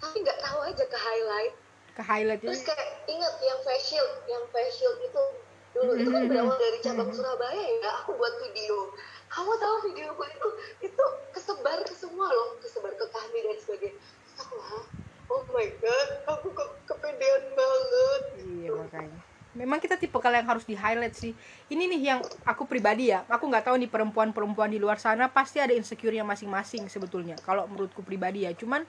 [0.00, 1.54] Tapi nggak tahu aja ke highlight.
[1.90, 5.22] ke highlight Terus kayak ingat yang face shield, yang face shield itu
[5.70, 7.90] dulu itu kan berawal dari cabang Surabaya ya.
[8.04, 8.94] Aku buat video.
[9.30, 10.48] Kamu tahu videoku itu
[10.90, 13.96] itu kesebar ke semua loh, kesebar ke kami dan sebagainya.
[13.98, 14.84] Terus aku "Hah?
[15.30, 18.22] oh my god, aku ke kepedean banget.
[18.42, 19.20] Iya makanya.
[19.50, 21.34] Memang kita tipe kalian yang harus di highlight sih.
[21.66, 23.26] Ini nih yang aku pribadi ya.
[23.26, 27.34] Aku nggak tahu nih perempuan-perempuan di luar sana pasti ada insecure-nya masing-masing sebetulnya.
[27.42, 28.54] Kalau menurutku pribadi ya.
[28.54, 28.86] Cuman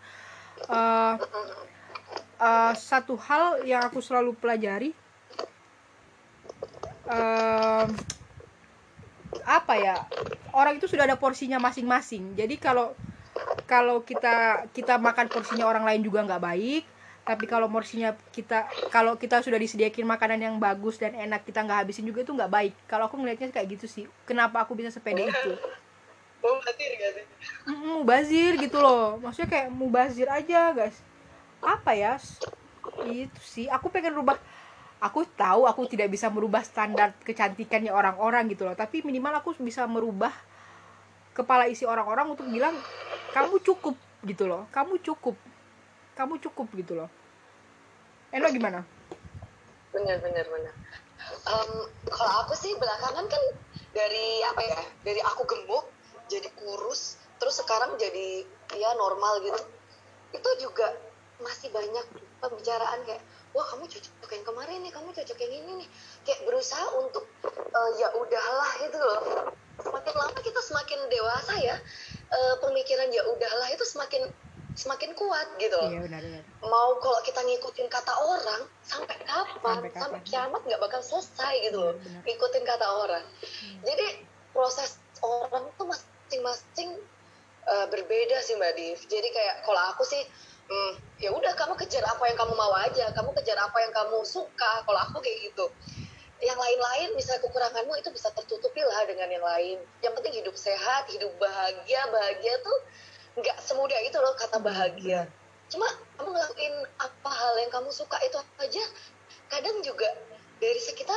[0.70, 1.16] eh
[2.42, 4.94] eh, satu hal yang aku selalu pelajari
[7.12, 7.90] em,
[9.48, 9.96] apa ya
[10.56, 12.94] orang itu sudah ada porsinya masing-masing jadi kalau
[13.66, 16.84] kalau kita kita makan porsinya orang lain juga nggak baik
[17.22, 21.86] tapi kalau porsinya kita kalau kita sudah disediakan makanan yang bagus dan enak kita nggak
[21.86, 22.74] habisin juga itu nggak baik.
[22.90, 24.06] Kalau aku ngelihatnya kayak gitu sih.
[24.26, 25.54] Kenapa aku bisa sepede itu?
[26.42, 27.26] Oh, berarti gak sih?
[27.70, 29.22] Mubazir gitu loh.
[29.22, 30.98] Maksudnya kayak mubazir aja guys.
[31.62, 32.18] Apa ya?
[33.06, 33.70] Itu sih.
[33.70, 34.42] Aku pengen rubah.
[34.98, 38.74] Aku tahu aku tidak bisa merubah standar kecantikannya orang-orang gitu loh.
[38.74, 40.34] Tapi minimal aku bisa merubah
[41.38, 42.74] kepala isi orang-orang untuk bilang
[43.38, 43.94] kamu cukup
[44.26, 44.66] gitu loh.
[44.74, 45.38] Kamu cukup
[46.16, 47.10] kamu cukup gitu loh
[48.32, 48.84] Eno gimana
[49.92, 50.74] Bener, bener, bener.
[51.52, 51.72] Em,
[52.08, 53.44] kalau aku sih belakangan kan
[53.92, 54.82] dari apa ya?
[55.04, 55.86] Dari aku gemuk
[56.32, 58.48] jadi kurus, terus sekarang jadi
[58.80, 59.62] ya normal gitu.
[60.32, 60.96] Itu juga
[61.44, 62.06] masih banyak
[62.40, 63.20] pembicaraan kayak,
[63.52, 65.90] wah kamu cocok yang kemarin nih, kamu cocok yang ini nih.
[66.24, 69.22] Kayak berusaha untuk eh, ya udahlah gitu loh.
[69.82, 71.76] Semakin lama kita semakin dewasa ya,
[72.32, 74.32] eh, pemikiran ya udahlah itu semakin
[74.82, 75.78] semakin kuat gitu.
[75.78, 76.44] Loh iya benar benar.
[76.66, 79.78] Mau kalau kita ngikutin kata orang sampai kapan?
[79.78, 80.22] Sampai sampai, kapan?
[80.26, 81.94] kiamat nggak bakal selesai gitu loh.
[82.02, 83.26] Benar, ngikutin kata orang.
[83.86, 84.06] Jadi
[84.50, 86.90] proses orang tuh masing-masing
[87.70, 89.00] uh, berbeda sih mbak Div.
[89.06, 90.26] Jadi kayak kalau aku sih
[90.66, 90.92] hmm,
[91.22, 93.06] ya udah kamu kejar apa yang kamu mau aja.
[93.14, 94.82] Kamu kejar apa yang kamu suka.
[94.82, 95.70] Kalau aku kayak gitu.
[96.42, 99.78] Yang lain-lain misalnya kekuranganmu itu bisa tertutupi lah dengan yang lain.
[100.02, 102.02] Yang penting hidup sehat hidup bahagia.
[102.10, 102.78] Bahagia tuh
[103.38, 105.28] nggak semudah itu loh kata bahagia.
[105.72, 105.88] cuma
[106.20, 108.84] kamu ngelakuin apa hal yang kamu suka itu aja
[109.48, 110.04] kadang juga
[110.60, 111.16] dari sekitar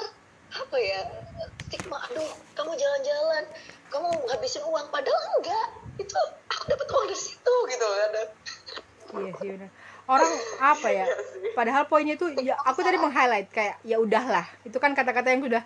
[0.54, 1.02] apa ya
[1.66, 3.44] stigma aduh kamu jalan-jalan
[3.90, 5.66] kamu ngabisin uang padahal enggak.
[5.94, 6.18] Itu
[6.50, 8.28] aku dapat uang dari situ gitu kadang
[9.14, 9.70] iya sih benar.
[10.10, 11.04] Orang apa ya
[11.44, 14.42] Iya padahal poinnya itu ya aku tadi meng-highlight kayak ya udahlah.
[14.66, 15.62] Itu kan kata-kata yang sudah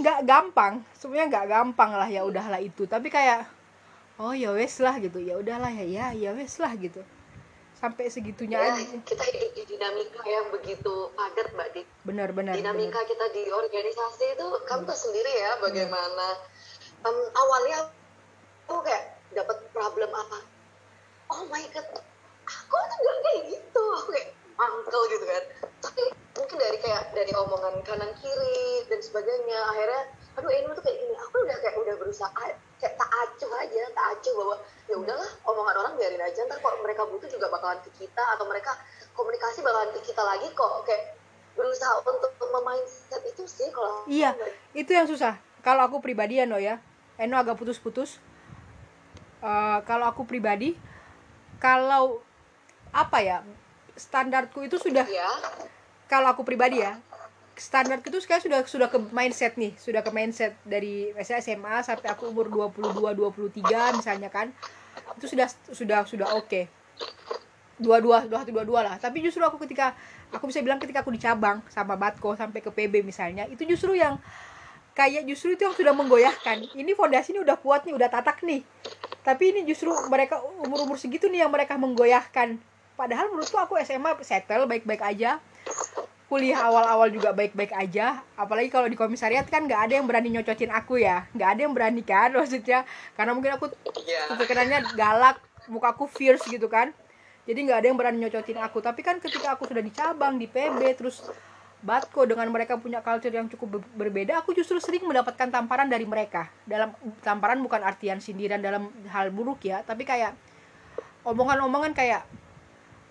[0.00, 0.80] nggak gampang.
[0.96, 2.88] Sebenarnya nggak gampang lah ya udahlah itu.
[2.88, 3.44] Tapi kayak
[4.18, 5.18] oh ya wes lah gitu.
[5.18, 7.02] Ya udahlah ya ya ya wes lah gitu.
[7.74, 8.96] Sampai segitunya ya, aja.
[9.04, 13.10] kita hidup di dinamika yang begitu padat mbak Dik benar benar dinamika benar.
[13.12, 16.26] kita di organisasi itu kamu tahu sendiri ya bagaimana
[17.04, 17.92] Em, awalnya
[18.64, 20.40] aku kayak dapat problem apa?
[21.28, 21.84] Oh my god
[22.48, 23.84] aku tuh nggak kayak gitu.
[24.00, 25.44] Aku kayak mangkel gitu kan.
[25.84, 30.02] Tapi mungkin dari kayak dari omongan kanan kiri dan sebagainya akhirnya
[30.40, 31.14] aduh ini tuh kayak gini.
[31.28, 32.44] Aku udah kayak udah berusaha
[33.74, 34.56] aja tak acuh bahwa
[34.86, 38.46] ya udahlah omongan orang biarin aja ntar kalau mereka butuh juga bakalan ke kita atau
[38.46, 38.70] mereka
[39.18, 40.86] komunikasi bakalan ke kita lagi kok.
[40.86, 41.18] Kayak
[41.58, 44.34] berusaha untuk memindset itu sih kalau iya
[44.74, 45.38] itu yang susah.
[45.66, 46.78] Kalau aku pribadi ya no ya.
[47.14, 48.18] Eno agak putus-putus.
[49.44, 50.72] Eh, kalau aku pribadi
[51.60, 52.24] kalau
[52.94, 53.38] apa ya
[53.92, 55.28] standarku itu sudah ya
[56.08, 56.96] kalau aku pribadi ya
[57.54, 62.08] standar itu kayak sudah sudah ke mindset nih sudah ke mindset dari misalnya SMA sampai
[62.10, 64.50] aku umur 22 23 misalnya kan
[65.18, 66.66] itu sudah sudah sudah oke.
[67.74, 68.94] Dua dua dua satu dua dua lah.
[68.98, 69.94] Tapi justru aku ketika
[70.30, 73.98] aku bisa bilang ketika aku di cabang sama Batko sampai ke PB misalnya itu justru
[73.98, 74.18] yang
[74.94, 76.70] kayak justru itu yang sudah menggoyahkan.
[76.74, 78.62] Ini fondasi ini udah kuat nih udah tatak nih.
[79.26, 82.58] Tapi ini justru mereka umur umur segitu nih yang mereka menggoyahkan.
[82.94, 85.42] Padahal menurutku aku SMA settle baik baik aja
[86.34, 88.18] kuliah awal-awal juga baik-baik aja.
[88.34, 91.30] Apalagi kalau di komisariat kan nggak ada yang berani nyocotin aku ya.
[91.30, 92.82] Nggak ada yang berani kan maksudnya.
[93.14, 93.70] Karena mungkin aku
[94.02, 95.38] ya terkenalnya galak
[95.70, 96.90] mukaku fierce gitu kan.
[97.46, 98.82] Jadi nggak ada yang berani nyocotin aku.
[98.82, 101.22] Tapi kan ketika aku sudah di cabang di PB terus
[101.84, 106.02] Batko dengan mereka punya culture yang cukup ber- berbeda aku justru sering mendapatkan tamparan dari
[106.02, 106.50] mereka.
[106.66, 106.90] Dalam
[107.22, 110.34] tamparan bukan artian sindiran dalam hal buruk ya tapi kayak
[111.22, 112.26] omongan-omongan kayak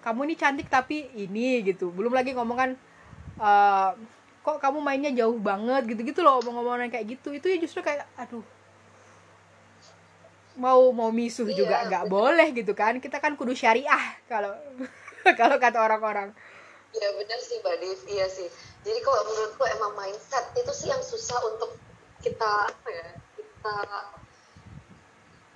[0.04, 1.88] kamu ini cantik tapi ini gitu.
[1.88, 2.92] Belum lagi ngomongan
[3.40, 3.90] eh,
[4.44, 8.44] kok kamu mainnya jauh banget gitu-gitu loh omong-omongan kayak gitu itu ya justru kayak aduh
[10.54, 14.54] mau mau misuh Iya, juga nggak boleh gitu kan kita kan kudu syariah kalau
[15.40, 16.30] kalau kata orang-orang
[16.94, 18.46] Ya benar sih Mbak Div, iya sih.
[18.86, 21.74] Jadi kalau menurutku emang mindset itu sih yang susah untuk
[22.22, 23.76] kita apa ya, kita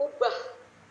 [0.01, 0.35] ubah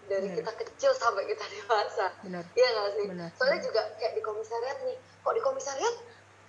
[0.07, 0.39] dari Benar.
[0.39, 2.15] kita kecil sampai kita dewasa.
[2.23, 3.07] benar Iya nggak sih?
[3.11, 3.31] Benar.
[3.35, 5.95] Soalnya juga kayak di komisariat nih, kok di komisariat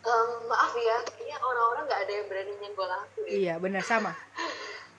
[0.07, 3.31] em, maaf ya, kayaknya orang-orang nggak ada yang berani nyenggol aku ya.
[3.33, 4.11] iya benar sama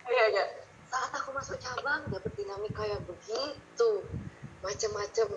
[0.09, 0.44] Iya iya.
[0.88, 3.90] Saat aku masuk cabang dapet dinamika yang begitu
[4.61, 5.29] macem-macem.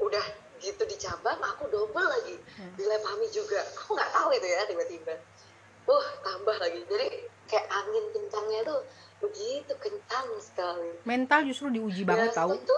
[0.00, 0.24] Udah
[0.56, 2.72] gitu di cabang aku double lagi Hmm.
[2.74, 3.60] di lab juga.
[3.76, 5.14] Aku nggak tahu itu ya tiba-tiba.
[5.84, 6.80] Uh tambah lagi.
[6.88, 7.08] Jadi
[7.44, 8.80] kayak angin kencangnya tuh
[9.20, 10.96] begitu kencang sekali.
[11.04, 12.76] mental justru diuji banget Ya, tahu itu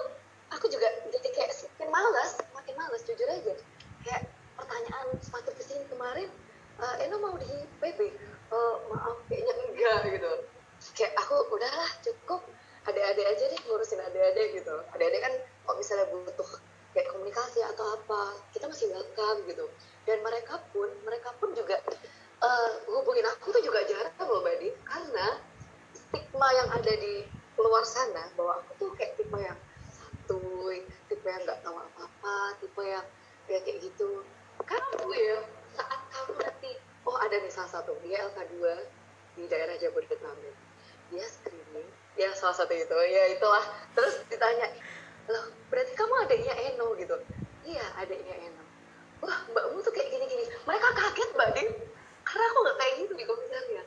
[0.51, 3.55] aku juga jadi kayak semakin malas, makin malas jujur aja.
[4.03, 4.27] Kayak
[4.59, 6.29] pertanyaan semakin ke sini kemarin,
[6.83, 7.47] eh, Eno mau di
[7.79, 8.01] PB?
[8.49, 10.33] Eh, maaf, kayaknya enggak gitu.
[10.99, 12.41] Kayak aku udahlah cukup
[12.89, 14.75] adik-adik aja deh ngurusin adik-adik gitu.
[14.97, 16.51] Adik-adik kan kalau misalnya butuh
[16.97, 19.67] kayak komunikasi atau apa, kita masih welcome gitu.
[20.09, 21.79] Dan mereka pun, mereka pun juga
[22.39, 25.27] eh, hubungin aku tuh juga jarang loh Mbak Di, karena
[25.93, 27.27] stigma yang ada di
[27.59, 29.59] luar sana bahwa aku tuh kayak tipe yang
[29.91, 33.07] santuy, tipe yang nggak tahu apa-apa, tipe yang
[33.51, 34.23] ya kayak gitu.
[34.65, 35.39] Kamu ya
[35.77, 36.71] saat kamu nanti,
[37.07, 38.59] oh ada nih salah satu dia LK2
[39.39, 40.57] di daerah Jabodetabek,
[41.15, 43.63] dia screening, ya salah satu itu, ya itulah.
[43.95, 44.67] Terus ditanya,
[45.31, 47.15] loh berarti kamu adiknya Eno gitu?
[47.63, 48.65] Iya adiknya Eno.
[49.23, 50.47] Wah mbakmu tuh kayak gini-gini.
[50.67, 51.71] Mereka kaget mbak Din,
[52.27, 53.87] karena aku nggak kayak gitu di komisariat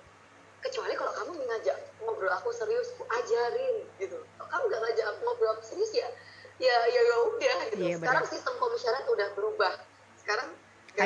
[0.61, 5.19] kecuali kalau kamu ngajak ngobrol aku serius aku ajarin gitu kalau kamu nggak ngajak aku
[5.25, 6.05] ngobrol aku serius ya
[6.61, 9.73] ya ya ya udah gitu Iya, sekarang sistem komisariat udah berubah.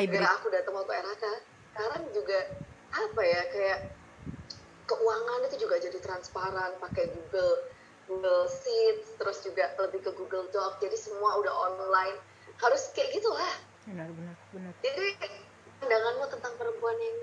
[0.03, 1.25] Gara-gara aku datang waktu RHK
[1.75, 2.39] sekarang juga
[2.95, 3.79] apa ya kayak
[4.85, 7.53] keuangan itu juga jadi transparan pakai Google
[8.05, 12.17] Google Sheets terus juga lebih ke Google Doc jadi semua udah online
[12.59, 13.55] harus kayak gitulah
[13.87, 15.15] benar benar benar jadi
[15.83, 17.17] pandanganmu tentang perempuan yang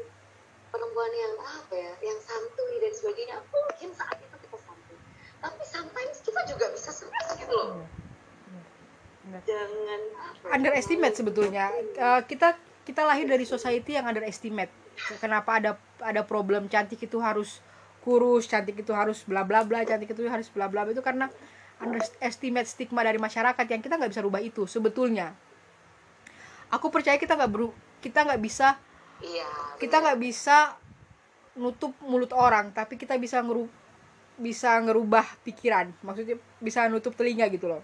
[0.72, 4.98] perempuan yang apa ya, yang santuy dan sebagainya, mungkin saat itu kita santuy.
[5.44, 7.76] Tapi sometimes kita juga bisa serius gitu loh.
[7.76, 8.01] Benar.
[9.32, 9.42] Benar.
[9.48, 10.00] Jangan
[10.52, 14.68] underestimate sebetulnya Eh, kita kita lahir dari society yang underestimate
[15.22, 15.70] kenapa ada
[16.02, 17.62] ada problem cantik itu harus
[18.02, 20.92] kurus cantik itu harus bla bla bla cantik itu harus bla bla bla.
[20.92, 21.30] itu karena
[21.78, 25.32] underestimate stigma dari masyarakat yang kita nggak bisa rubah itu sebetulnya
[26.68, 27.70] aku percaya kita nggak beru
[28.02, 28.76] kita nggak bisa
[29.22, 29.78] Iya.
[29.78, 30.74] kita nggak bisa
[31.54, 33.70] nutup mulut orang tapi kita bisa ngeru
[34.34, 37.82] bisa ngerubah pikiran maksudnya bisa nutup telinga gitu loh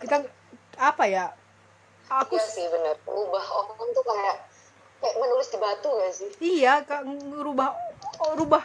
[0.00, 0.16] kita
[0.80, 1.24] apa ya?
[2.10, 2.96] Aku Iya sih benar.
[3.06, 4.36] Ubah orang tuh kayak
[5.00, 6.30] kayak menulis di batu gak sih?
[6.42, 7.72] iya Kak, ngerubah
[8.20, 8.64] oh, rubah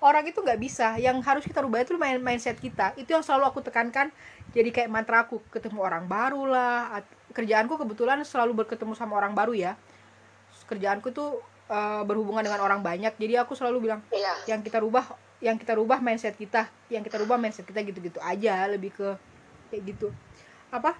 [0.00, 0.96] orang itu nggak bisa.
[0.96, 2.96] Yang harus kita rubah itu main mindset kita.
[2.96, 4.08] Itu yang selalu aku tekankan.
[4.56, 7.02] Jadi kayak mantra aku ketemu orang baru lah.
[7.36, 9.76] Kerjaanku kebetulan selalu berketemu sama orang baru ya.
[10.64, 13.12] Kerjaanku tuh eh, berhubungan dengan orang banyak.
[13.20, 14.32] Jadi aku selalu bilang iya.
[14.48, 15.04] Yang kita rubah
[15.44, 16.72] yang kita rubah mindset kita.
[16.88, 18.64] Yang kita rubah mindset kita gitu-gitu aja.
[18.72, 19.08] Lebih ke
[19.68, 20.08] kayak gitu
[20.78, 20.92] apa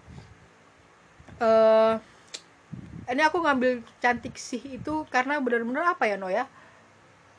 [1.43, 1.95] eh
[3.07, 6.49] ini aku ngambil cantik sih itu karena benar-benar apa ya no ya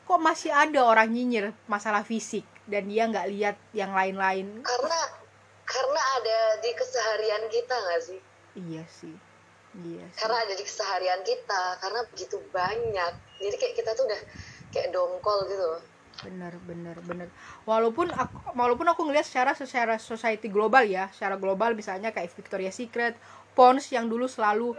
[0.08, 4.64] kok masih ada orang nyinyir masalah fisik dan dia nggak lihat yang lain-lain?
[4.64, 5.00] Karena
[5.64, 8.20] karena ada di keseharian kita nggak sih?
[8.56, 9.16] Iya sih.
[9.84, 10.20] Iya sih.
[10.20, 13.12] Karena ada di keseharian kita karena begitu banyak.
[13.36, 14.22] Jadi kayak kita tuh udah
[14.72, 15.72] kayak dongkol gitu.
[16.24, 17.28] Bener bener bener.
[17.62, 22.74] Walaupun aku walaupun aku ngelihat secara secara society global ya secara global misalnya kayak Victoria's
[22.74, 23.14] Secret
[23.54, 24.74] Pons yang dulu selalu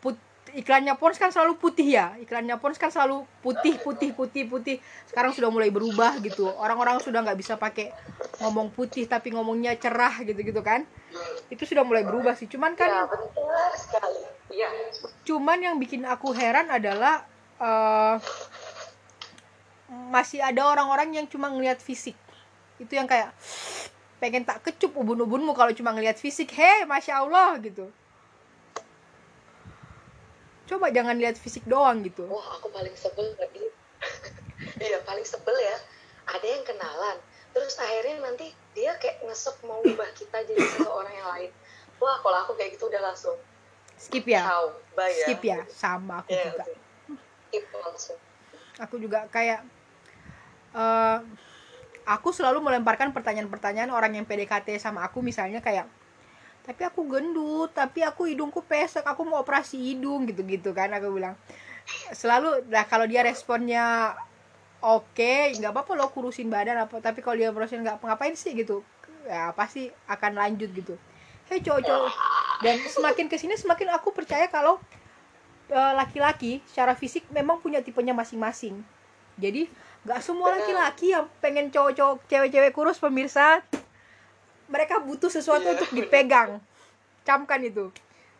[0.00, 0.16] put,
[0.56, 4.76] iklannya Pons kan selalu putih ya iklannya Pons kan selalu putih putih putih putih.
[5.08, 6.48] Sekarang sudah mulai berubah gitu.
[6.48, 7.92] Orang-orang sudah nggak bisa pakai
[8.40, 10.84] ngomong putih tapi ngomongnya cerah gitu gitu kan.
[11.52, 12.48] Itu sudah mulai berubah sih.
[12.48, 14.40] Cuman kan ya benar sekali.
[14.50, 14.66] Iya.
[15.22, 17.22] cuman yang bikin aku heran adalah
[17.62, 18.16] eh,
[20.10, 22.18] masih ada orang-orang yang cuma ngelihat fisik.
[22.82, 23.30] Itu yang kayak
[24.18, 26.50] pengen tak kecup ubun-ubunmu kalau cuma ngelihat fisik.
[26.52, 27.86] Hei masya allah gitu.
[30.66, 32.26] Coba jangan lihat fisik doang gitu.
[32.26, 33.62] Wah aku paling sebel lagi.
[34.76, 35.76] Iya paling sebel ya.
[36.28, 37.16] Ada yang kenalan
[37.50, 41.50] terus akhirnya nanti dia kayak ngesek mau ubah kita jadi seseorang yang lain.
[41.98, 43.34] Wah kalau aku kayak gitu udah langsung
[43.96, 44.44] skip ya?
[44.44, 45.26] Ciao bye ya.
[45.26, 45.58] Skip ya?
[45.68, 46.56] Sama aku Iya, juga.
[46.60, 46.78] langsung.
[47.48, 48.18] skip langsung.
[48.80, 49.60] Aku juga kayak
[50.74, 51.18] eh
[52.06, 55.86] aku selalu melemparkan pertanyaan-pertanyaan orang yang PDKT sama aku misalnya kayak
[56.60, 61.34] tapi aku gendut tapi aku hidungku pesek aku mau operasi hidung gitu-gitu kan aku bilang.
[62.14, 64.14] Selalu nah kalau dia responnya
[64.84, 68.54] oke nggak apa-apa lo kurusin badan apa tapi kalau dia kurusin nggak ngapain sih?
[68.54, 68.84] Gitu.
[69.26, 70.94] Ya pasti akan lanjut gitu.
[71.50, 72.12] Hei cowok-cowok
[72.62, 74.78] dan semakin ke sini semakin aku percaya kalau
[75.72, 78.78] eh, laki-laki secara fisik memang punya tipenya masing-masing.
[79.40, 79.66] Jadi
[80.00, 83.60] nggak semua laki-laki yang pengen cowok-cowok cewek-cewek kurus pemirsa.
[84.70, 86.62] Mereka butuh sesuatu Iya, untuk dipegang.
[87.26, 87.90] Camkan itu.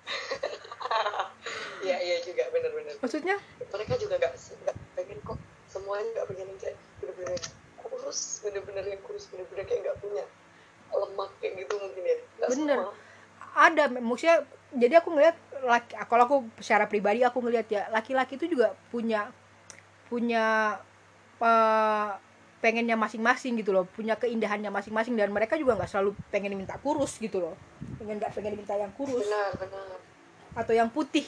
[1.81, 3.41] Iya iya juga bener-bener maksudnya?
[3.73, 4.37] Mereka juga nggak
[4.93, 7.41] pengen kok semuanya nggak pengen yang kayak bener-bener
[7.81, 10.25] kurus bener-bener yang kurus bener-bener kayak nggak punya
[10.93, 12.17] lemak kayak gitu mungkin ya.
[12.37, 12.79] Nggak Bener.
[12.85, 12.93] semua.
[13.57, 14.37] Ada maksudnya
[14.77, 19.33] jadi aku ngelihat laki kalau aku secara pribadi aku ngelihat ya laki-laki itu juga punya
[20.13, 20.77] punya
[21.41, 22.11] eh,
[22.61, 27.17] pengennya masing-masing gitu loh punya keindahannya masing-masing dan mereka juga nggak selalu pengen minta kurus
[27.17, 27.55] gitu loh.
[27.97, 29.25] Pengen nggak pengen minta yang kurus.
[29.25, 29.97] Benar benar.
[30.57, 31.25] Atau yang putih.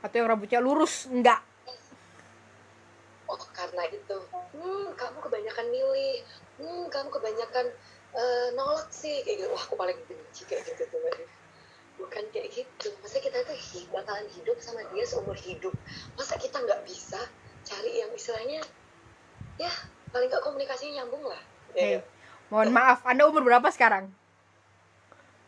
[0.00, 1.10] Atau yang rambutnya lurus.
[1.10, 1.42] Enggak
[3.28, 4.16] oh karena itu.
[4.32, 6.16] Hmm kamu kebanyakan milih.
[6.56, 7.66] Hmm kamu kebanyakan
[8.16, 9.20] eh, nolak sih.
[9.22, 9.48] Kayak gitu.
[9.52, 11.00] Wah aku paling benci kayak gitu tuh
[11.98, 12.88] bukan kayak gitu.
[13.02, 15.74] Masa kita tuh hi- bakalan hidup sama dia seumur hidup.
[16.14, 17.18] Masa kita nggak bisa
[17.66, 18.62] cari yang istilahnya
[19.58, 19.72] ya
[20.08, 21.42] paling nggak komunikasinya nyambung lah.
[21.74, 22.00] Hei, ya
[22.48, 24.08] mohon maaf anda umur berapa sekarang?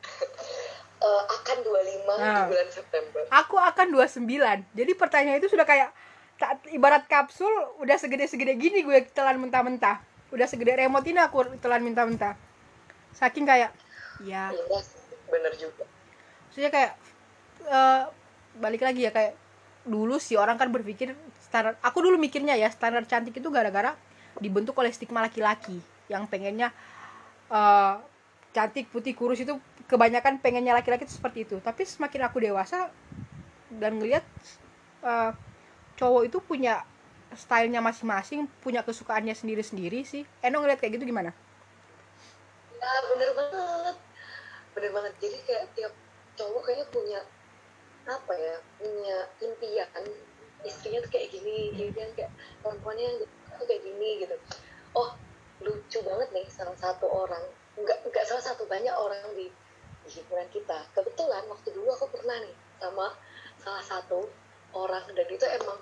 [1.00, 2.44] Eh, akan 25 Nah.
[2.44, 3.24] di bulan September.
[3.32, 5.96] Aku akan 29 jadi pertanyaan itu sudah kayak
[6.36, 7.48] tak, ibarat kapsul
[7.80, 10.04] udah segede-segede gini gue telan mentah-mentah.
[10.28, 12.36] Udah segede remote ini aku telan mentah-mentah.
[13.16, 13.72] Saking kayak
[14.20, 14.52] ya.
[14.52, 14.76] Iya
[15.32, 15.88] bener juga.
[16.52, 16.92] Maksudnya kayak
[17.64, 18.02] eh,
[18.60, 19.40] balik lagi ya kayak
[19.88, 21.16] dulu sih orang kan berpikir
[21.50, 23.98] standar aku dulu mikirnya ya standar cantik itu gara-gara
[24.38, 26.70] dibentuk oleh stigma laki-laki yang pengennya
[27.50, 27.94] eh,
[28.54, 29.58] cantik putih kurus itu
[29.90, 31.58] kebanyakan pengennya laki-laki itu seperti itu.
[31.58, 32.94] Tapi semakin aku dewasa
[33.74, 34.22] dan ngelihat
[35.02, 35.34] eh,
[35.98, 36.86] cowok itu punya
[37.34, 40.22] stylenya masing-masing punya kesukaannya sendiri-sendiri sih.
[40.46, 41.34] Eno ngeliat kayak gitu gimana?
[42.78, 43.96] Ya bener banget.
[44.78, 45.12] Bener banget.
[45.18, 45.92] Jadi kayak tiap
[46.38, 47.20] cowok kayaknya punya
[48.06, 50.06] apa ya punya impian
[50.64, 53.24] istrinya tuh kayak gini impian kayak perempuannya
[53.64, 54.36] kayak gini gitu.
[54.96, 55.16] Oh
[55.60, 57.44] lucu banget nih salah satu orang
[57.76, 59.48] nggak nggak salah satu banyak orang di,
[60.04, 60.20] di
[60.52, 60.78] kita.
[60.92, 63.06] Kebetulan waktu dulu aku pernah nih sama
[63.60, 64.28] salah satu
[64.72, 65.78] orang dan itu emang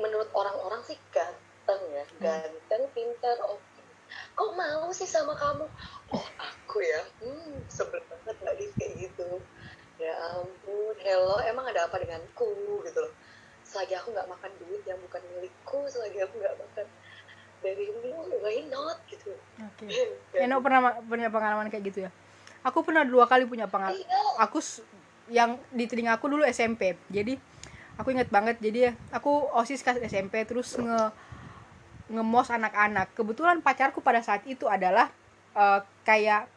[0.00, 3.80] menurut orang-orang sih ganteng ya ganteng pintar oke.
[4.10, 5.66] Kok mau sih sama kamu?
[6.10, 7.02] Oh aku ya?
[7.22, 9.28] Hmm sebel banget nggak di kayak gitu.
[10.00, 13.12] Ya ampun hello emang ada apa denganku gitu loh
[13.70, 16.86] selagi aku nggak makan duit yang bukan milikku selagi aku nggak makan
[17.62, 19.30] darimu why not gitu
[19.62, 19.86] Oke.
[20.42, 22.10] Eno pernah ma- punya pengalaman kayak gitu ya?
[22.66, 23.96] Aku pernah dua kali punya pengalaman.
[24.00, 24.58] iya Aku
[25.30, 26.96] yang di telinga aku dulu SMP.
[27.12, 27.36] Jadi
[27.96, 28.56] aku inget banget.
[28.60, 31.12] Jadi aku osis kas SMP terus nge
[32.10, 35.12] ngemos anak-anak kebetulan pacarku pada saat itu adalah
[35.54, 36.50] eh, kayak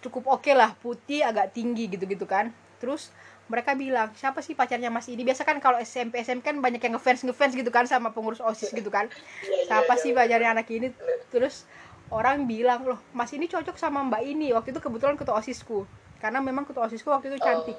[0.00, 2.48] cukup oke lah putih agak tinggi gitu-gitu kan
[2.80, 3.12] terus
[3.50, 6.94] mereka bilang siapa sih pacarnya mas ini biasa kan kalau SMP SMP kan banyak yang
[6.94, 9.10] ngefans ngefans gitu kan sama pengurus osis gitu kan.
[9.10, 10.94] Iya, iya, siapa iya, sih pacarnya anak ini?
[11.34, 11.66] Terus
[12.14, 14.54] orang bilang loh mas ini cocok sama mbak ini.
[14.54, 15.82] Waktu itu kebetulan ketua osisku.
[16.22, 17.74] Karena memang ketua osisku waktu itu cantik.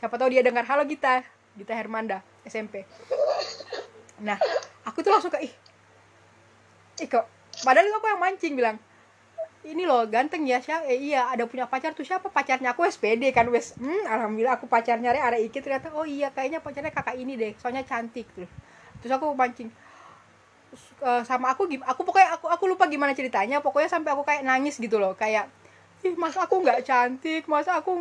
[0.00, 1.20] Siapa tahu dia dengar halo Gita.
[1.56, 2.84] Gita Hermanda SMP
[4.16, 4.40] nah
[4.88, 5.54] aku tuh langsung kayak ih
[7.04, 7.28] ih kok?
[7.60, 8.80] Padahal aku yang mancing bilang
[9.66, 12.30] ini loh ganteng ya siapa eh, iya ada punya pacar tuh siapa?
[12.30, 13.74] Pacarnya aku SPD kan wes.
[13.76, 17.52] Hmm, alhamdulillah aku pacarnya re ada iki ternyata oh iya kayaknya pacarnya kakak ini deh
[17.58, 18.50] soalnya cantik terus
[19.02, 19.68] terus aku mancing
[21.02, 24.78] eh, sama aku aku pokoknya aku aku lupa gimana ceritanya pokoknya sampai aku kayak nangis
[24.78, 25.50] gitu loh kayak
[26.06, 27.42] ih masa aku nggak cantik?
[27.50, 27.96] Masa aku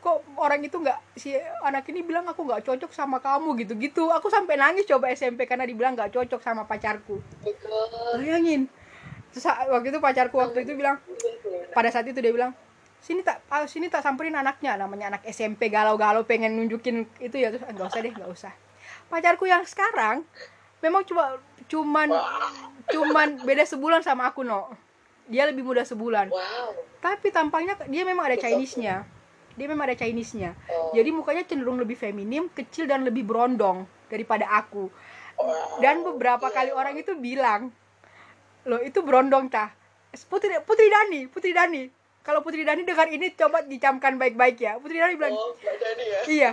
[0.00, 1.34] kok orang itu nggak si
[1.66, 3.54] anak ini bilang aku nggak cocok sama kamu?
[3.62, 7.22] Gitu gitu aku sampai nangis coba SMP karena dibilang nggak cocok sama pacarku.
[8.16, 8.66] Bayangin
[9.36, 10.96] terus waktu itu pacarku waktu itu bilang
[11.76, 12.56] pada saat itu dia bilang
[13.04, 14.74] sini tak ah, sini tak samperin anaknya.
[14.80, 18.52] Namanya anak SMP galau-galau pengen nunjukin itu ya terus "Ah, nggak usah deh nggak usah.
[19.12, 20.24] Pacarku yang sekarang
[20.80, 21.36] memang cuma
[21.68, 22.08] cuman
[22.88, 24.72] cuman beda sebulan sama aku no
[25.28, 26.30] dia lebih muda sebulan.
[26.30, 26.70] Wow.
[27.02, 29.06] tapi tampangnya dia memang ada Chinese-nya.
[29.54, 30.56] Dia memang ada Chinese-nya.
[30.72, 30.90] Oh.
[30.90, 34.90] jadi mukanya cenderung lebih feminim kecil dan lebih berondong daripada aku.
[35.84, 37.70] Dan beberapa kali orang itu bilang
[38.66, 39.70] loh itu berondong tah.
[40.26, 41.86] Putri putri Dani putri Dani.
[42.26, 44.76] Kalau putri Dani dengar ini coba dicamkan baik-baik ya.
[44.82, 46.20] Putri Dani bilang Oh, Mbak Dani ya.
[46.26, 46.50] iya.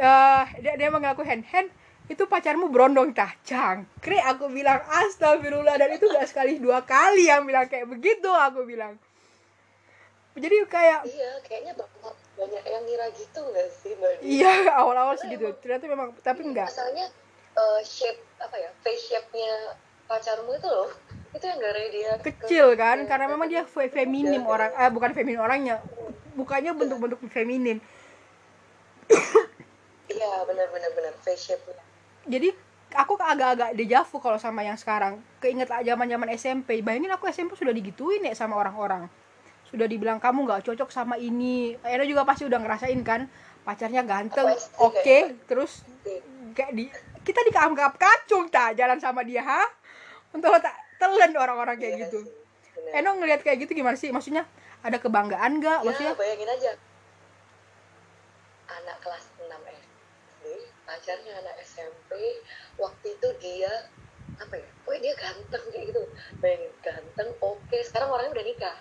[0.00, 1.68] Eh dia dia mengaku hand hand
[2.08, 3.30] itu pacarmu berondong tah.
[3.44, 5.76] Cangkre aku bilang astagfirullah.
[5.76, 8.96] Dan itu gak sekali dua kali yang bilang kayak begitu aku bilang.
[10.40, 15.52] Jadi kayak Iya, kayaknya banyak banyak yang ngira gitu nggak sih Mbak iya awal-awal segitu.
[15.60, 17.10] Ternyata memang tapi enggak Masalahnya
[17.58, 19.76] eh, shape apa ya face shape-nya
[20.10, 20.90] pacarmu itu loh,
[21.30, 24.90] itu yang gara dia ke- kecil kan ke- karena memang dia fe- feminim orang eh
[24.90, 25.78] bukan feminim orangnya
[26.34, 27.78] bukannya bentuk-bentuk feminim
[30.10, 31.82] Iya, benar-benar benar face shape-nya.
[32.26, 32.50] jadi
[32.92, 35.22] aku agak-agak dejavu kalau sama yang sekarang.
[35.38, 39.06] Keinget lah zaman-zaman SMP bayangin aku SMP sudah digituin ya sama orang-orang.
[39.70, 41.78] Sudah dibilang kamu nggak cocok sama ini.
[41.78, 43.30] Akhirnya juga pasti udah ngerasain kan
[43.62, 44.50] pacarnya ganteng
[44.80, 46.18] oke kayak terus Oke.
[46.58, 46.90] kayak di
[47.22, 48.74] kita dianggap kacung tak?
[48.74, 49.62] Jalan sama dia ha
[50.30, 52.32] untuk tak telan orang-orang kayak Iya gitu sih,
[52.76, 52.92] benar.
[53.02, 54.46] Eno ngelihat kayak gitu gimana sih maksudnya
[54.80, 56.72] ada kebanggaan nggak maksudnya Ya, bayangin aja.
[58.70, 60.44] Anak kelas 6 SD,
[60.86, 62.10] pacarnya anak SMP,
[62.78, 63.72] waktu itu dia
[64.38, 64.68] apa ya?
[64.86, 66.02] Pokoknya dia ganteng kayak gitu.
[66.38, 68.76] Bayangin ganteng, oke, sekarang orangnya udah nikah.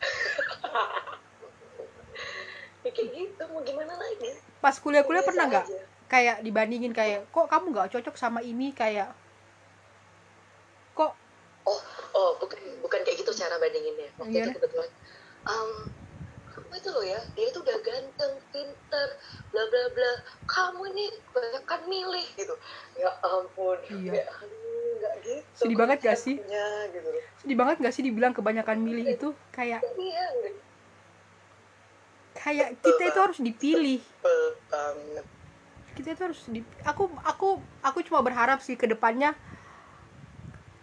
[2.84, 4.32] ya, kayak gitu, mau gimana lagi?
[4.56, 5.66] pas kuliah-kuliah pernah nggak
[6.10, 9.14] kayak dibandingin kayak kok kamu nggak cocok sama ini kayak
[10.96, 11.12] kok
[11.66, 11.82] Oh,
[12.14, 14.06] oh, bukan bukan kayak gitu cara bandinginnya.
[14.22, 14.54] Waktu Gimana?
[14.54, 14.90] itu kebetulan,
[15.50, 15.70] um,
[16.46, 19.08] kamu itu loh ya, dia itu udah ganteng, pinter,
[19.50, 20.12] bla bla bla.
[20.46, 22.54] Kamu ini banyak kan milih gitu.
[22.94, 24.14] Ya ampun, Iya.
[24.14, 25.58] kayak, aduh, gitu.
[25.58, 26.38] Sedih banget gak sih?
[26.38, 27.08] konsepnya, Gitu.
[27.42, 30.54] sedih banget nggak sih dibilang kebanyakan milih itu kayak Iya, nggak
[32.36, 33.98] kayak kita itu harus dipilih
[35.96, 38.84] kita itu harus di aku aku aku cuma berharap sih ke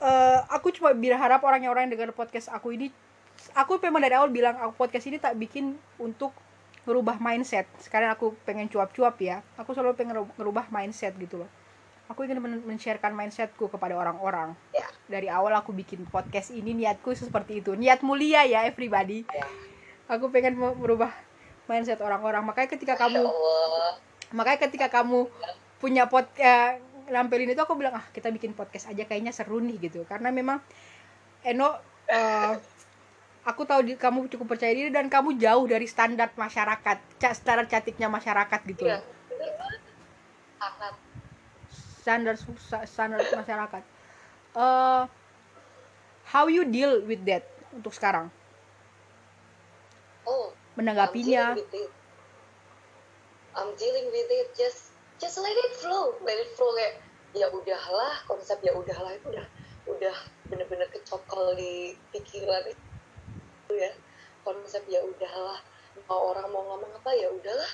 [0.03, 2.91] eh aku cuma berharap orang yang orang yang dengar podcast aku ini
[3.55, 6.35] aku memang dari awal bilang aku podcast ini tak bikin untuk
[6.83, 7.63] ngerubah mindset.
[7.79, 9.39] Sekarang aku pengen cuap-cuap ya.
[9.55, 11.47] Aku selalu pengen ngeru- ngerubah mindset gitu loh.
[12.11, 14.51] Aku ingin men- men-sharekan mindsetku kepada orang-orang.
[14.75, 14.83] Ya.
[15.07, 17.71] dari awal aku bikin podcast ini niatku seperti itu.
[17.79, 19.23] Niat mulia ya everybody.
[19.31, 19.47] Ya.
[20.11, 21.15] aku pengen me- merubah
[21.71, 22.43] mindset orang-orang.
[22.43, 23.31] Makanya ketika kamu Ya
[24.33, 25.29] makanya ketika kamu
[25.77, 29.79] punya pod eh, nampilin itu aku bilang ah kita bikin podcast aja kayaknya seru nih
[29.89, 30.03] gitu.
[30.07, 30.63] Karena memang
[31.43, 31.75] Eno
[32.07, 32.55] eh,
[33.43, 36.97] aku tahu di- kamu cukup percaya diri dan kamu jauh dari standar masyarakat
[37.35, 38.87] standar cantiknya masyarakat gitu.
[38.87, 39.03] Iya,
[42.03, 42.35] standar
[42.87, 43.83] standar masyarakat.
[44.53, 45.03] Eh,
[46.31, 47.43] how you deal with that
[47.75, 48.31] untuk sekarang?
[50.23, 51.51] Oh, menanggapinya.
[51.51, 51.91] I'm dealing with it.
[53.53, 54.47] I'm dealing with it.
[54.55, 54.92] Just
[55.23, 56.19] just let it flow.
[56.27, 56.99] Let it flow kayak
[57.31, 59.47] ya udahlah konsep ya udahlah itu udah
[59.87, 60.15] udah
[60.51, 63.91] bener-bener kecokol di pikiran itu ya.
[64.43, 65.63] Konsep ya udahlah
[66.11, 67.71] mau orang mau ngomong apa ya udahlah.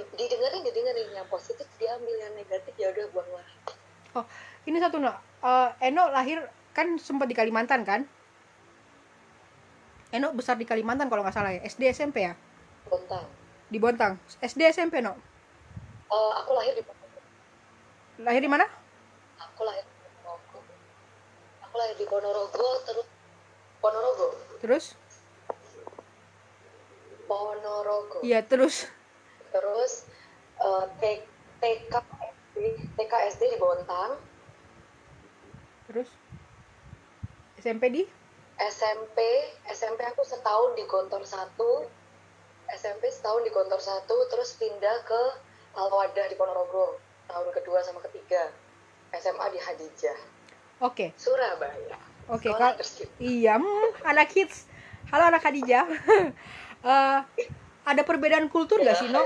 [0.00, 3.48] Di- didengerin didengerin yang positif diambil yang negatif ya udah buanglah.
[4.16, 4.24] Oh
[4.64, 5.12] ini satu no
[5.42, 6.38] Eh, Eno lahir
[6.70, 8.06] kan sempat di Kalimantan kan?
[10.14, 12.38] Eno besar di Kalimantan kalau nggak salah ya SD SMP ya?
[12.86, 13.26] Bontang.
[13.66, 14.22] Di Bontang.
[14.38, 15.31] SD SMP no
[16.12, 16.84] Eh, aku lahir di
[18.20, 18.68] lahir di mana?
[19.40, 20.60] Aku lahir di Maroko
[21.64, 23.08] aku lahir di Ponorogo terus
[23.80, 24.28] Ponorogo.
[24.60, 24.84] Terus?
[27.24, 28.20] Ponorogo.
[28.20, 28.92] Iya terus?
[29.50, 29.92] Terus
[30.60, 32.56] eh, TK SD
[33.00, 34.20] TK SD di Bontang.
[35.88, 36.12] Terus?
[37.56, 38.02] SMP di?
[38.60, 39.18] SMP
[39.72, 41.88] SMP aku setahun di Gontor satu.
[42.68, 45.22] SMP setahun di Gontor satu terus pindah ke
[45.72, 48.52] Alwadah di Ponorogo tahun kedua sama ketiga
[49.12, 50.18] SMA di Hadijah.
[50.82, 51.16] Oke.
[51.16, 51.96] Surabaya.
[52.28, 53.08] Oke kal- terskip.
[53.18, 54.68] iya hmm, anak hits.
[55.10, 55.84] Halo anak Khadijah
[56.82, 57.18] Eh,
[57.84, 59.22] ada perbedaan kultur gak sih no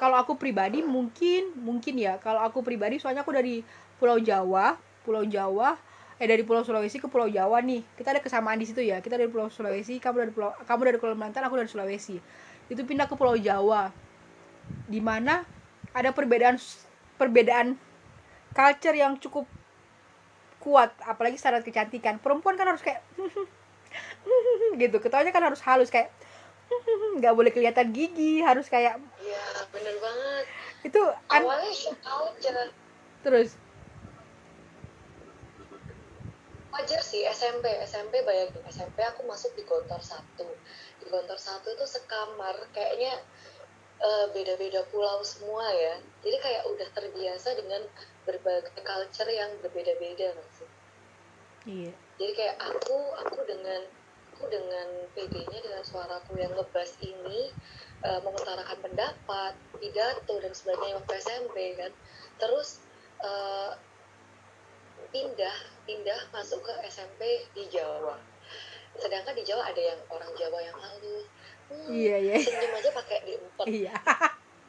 [0.00, 2.16] kalau aku pribadi mungkin mungkin ya.
[2.16, 3.60] Kalau aku pribadi soalnya aku dari
[4.00, 5.76] Pulau Jawa Pulau Jawa
[6.16, 7.84] eh dari Pulau Sulawesi ke Pulau Jawa nih.
[7.96, 9.04] Kita ada kesamaan di situ ya.
[9.04, 12.16] Kita dari Pulau Sulawesi kamu dari Pulau kamu dari Kalimantan aku dari Sulawesi.
[12.72, 13.92] Itu pindah ke Pulau Jawa.
[14.88, 15.44] Di mana
[15.94, 16.56] ada perbedaan
[17.18, 17.76] perbedaan
[18.54, 19.46] culture yang cukup
[20.60, 22.20] kuat apalagi syarat kecantikan.
[22.20, 23.02] Perempuan kan harus kayak
[24.82, 24.96] gitu.
[25.00, 26.12] Ketawanya kan harus halus kayak
[27.18, 30.44] nggak boleh kelihatan gigi harus kayak Iya bener banget.
[30.86, 32.70] Itu awalnya shock aja
[33.26, 33.58] terus?
[36.70, 40.46] Wajar sih SMP SMP bayangin SMP aku masuk di Gontor satu.
[41.02, 43.18] Di Gontor satu itu sekamar kayaknya
[44.00, 46.00] eh, beda-beda pulau semua ya.
[46.24, 47.84] Jadi kayak udah terbiasa dengan
[48.24, 50.70] berbagai culture yang berbeda-beda nggak sih?
[51.68, 51.92] Iya.
[52.16, 53.80] Jadi kayak aku aku dengan
[54.32, 57.52] aku dengan PD-nya dengan suaraku yang ngebas ini
[58.00, 61.92] eh, mengutarakan pendapat pidato dan sebagainya waktu SMP kan.
[62.40, 62.80] Terus
[63.20, 63.72] eh,
[65.10, 68.16] pindah pindah masuk ke SMP di Jawa.
[68.96, 71.26] Sedangkan di Jawa ada yang orang Jawa yang halus
[71.70, 72.34] hmm, iya iya.
[72.42, 73.94] Senyum aja pakai diempet iya.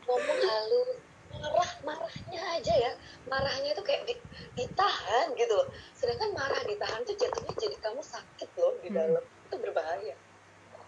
[0.06, 0.90] Ngomong halus
[1.32, 2.92] marah marahnya aja ya.
[3.26, 4.24] Marahnya itu kayak di-
[4.54, 5.54] ditahan gitu.
[5.54, 8.98] Loh sedangkan marah ditahan tuh jatuhnya jadi kamu sakit loh di Hmm.
[9.02, 9.24] dalam.
[9.50, 10.16] Itu berbahaya.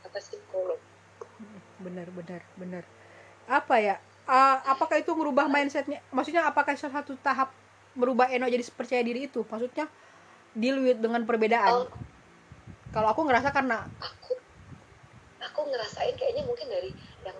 [0.03, 0.79] Kata psikolog.
[1.81, 2.83] Benar benar benar.
[3.49, 3.95] Apa ya?
[4.23, 5.99] Ah, apakah itu merubah mindsetnya?
[6.07, 7.51] Maksudnya apakah salah satu tahap
[7.91, 9.43] merubah Eno jadi percaya diri itu?
[9.43, 9.89] Maksudnya
[10.53, 11.73] deal with dengan perbedaan?
[11.73, 11.89] Oh.
[12.93, 14.37] kalau aku ngerasa karena aku
[15.49, 16.91] aku ngerasain kayaknya mungkin dari
[17.27, 17.37] yang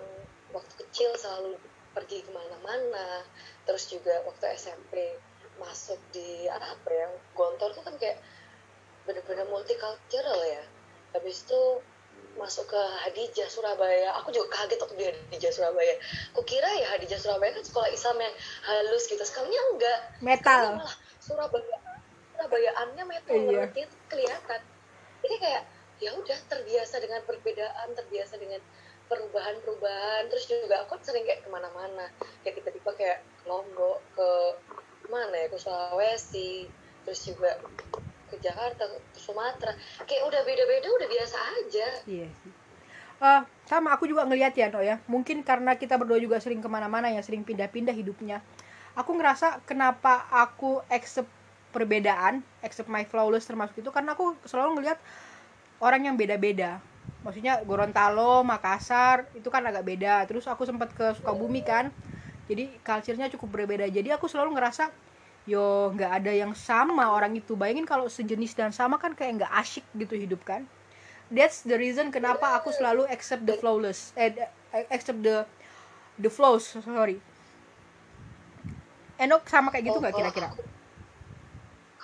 [0.52, 1.56] waktu kecil selalu
[1.94, 3.22] pergi ke mana-mana
[3.64, 5.14] terus juga waktu SMP
[5.58, 8.18] masuk di apa ya Gontor tuh kan kayak
[9.04, 10.64] bener-bener multicultural ya.
[11.14, 11.60] Habis itu
[12.34, 14.10] masuk ke Hadijah Surabaya.
[14.18, 15.94] Aku juga kaget waktu di Hadijah Surabaya.
[16.34, 18.34] Aku kira ya Hadijah Surabaya kan sekolah Islam yang
[18.66, 19.22] halus gitu.
[19.22, 19.98] Sekarangnya enggak.
[20.18, 21.76] Sekarang metal malah Surabaya
[22.34, 23.34] Surabayaannya metal.
[23.38, 23.64] Iya.
[24.10, 24.60] kelihatan.
[25.22, 25.62] Jadi kayak
[26.02, 28.60] ya udah terbiasa dengan perbedaan terbiasa dengan
[29.06, 30.26] perubahan-perubahan.
[30.32, 32.08] Terus juga aku sering kayak ke mana-mana.
[32.42, 34.30] Kayak tiba-tiba kayak Lombok ke
[35.12, 36.66] mana ya ke Sulawesi
[37.04, 37.60] terus juga
[38.32, 39.76] ke Jakarta ke Sumatera.
[40.08, 41.88] Kayak udah beda-beda udah biasa aja.
[42.08, 42.52] Iya sih.
[43.24, 44.98] Eh, sama aku juga ngelihat ya No ya.
[45.06, 48.40] Mungkin karena kita berdua juga sering ke mana-mana ya sering pindah-pindah hidupnya.
[48.96, 51.28] Aku ngerasa kenapa aku accept
[51.74, 55.02] perbedaan accept my flawless termasuk itu karena aku selalu ngelihat
[55.84, 56.80] orang yang beda-beda.
[57.20, 60.24] Maksudnya Gorontalo Makassar itu kan agak beda.
[60.24, 61.92] Terus aku sempat ke Sukabumi kan.
[62.48, 63.84] Jadi culture-nya cukup berbeda.
[63.88, 64.88] Jadi aku selalu ngerasa
[65.44, 67.52] yo nggak ada yang sama orang itu.
[67.52, 70.64] Bayangin kalau sejenis dan sama kan kayak nggak asyik gitu hidup kan.
[71.32, 74.12] That's the reason kenapa aku selalu accept the flawless.
[74.16, 74.52] Eh the-
[74.92, 75.48] accept the
[76.20, 77.20] the flaws sorry.
[79.16, 80.48] Enok sama kayak gitu Oh, nggak kalau kira-kira?
[80.52, 80.73] aku-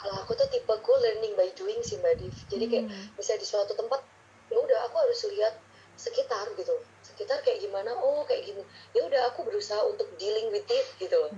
[0.00, 2.32] kalau aku tuh tipeku learning by doing sih mbak Div.
[2.48, 3.04] Jadi kayak Hmm.
[3.20, 4.00] misalnya di suatu tempat
[4.48, 5.54] ya udah aku harus lihat
[6.00, 6.72] sekitar gitu.
[7.04, 7.92] Sekitar kayak gimana?
[8.00, 8.64] Oh kayak gini.
[8.96, 11.32] Ya udah aku berusaha untuk dealing with it gitu loh.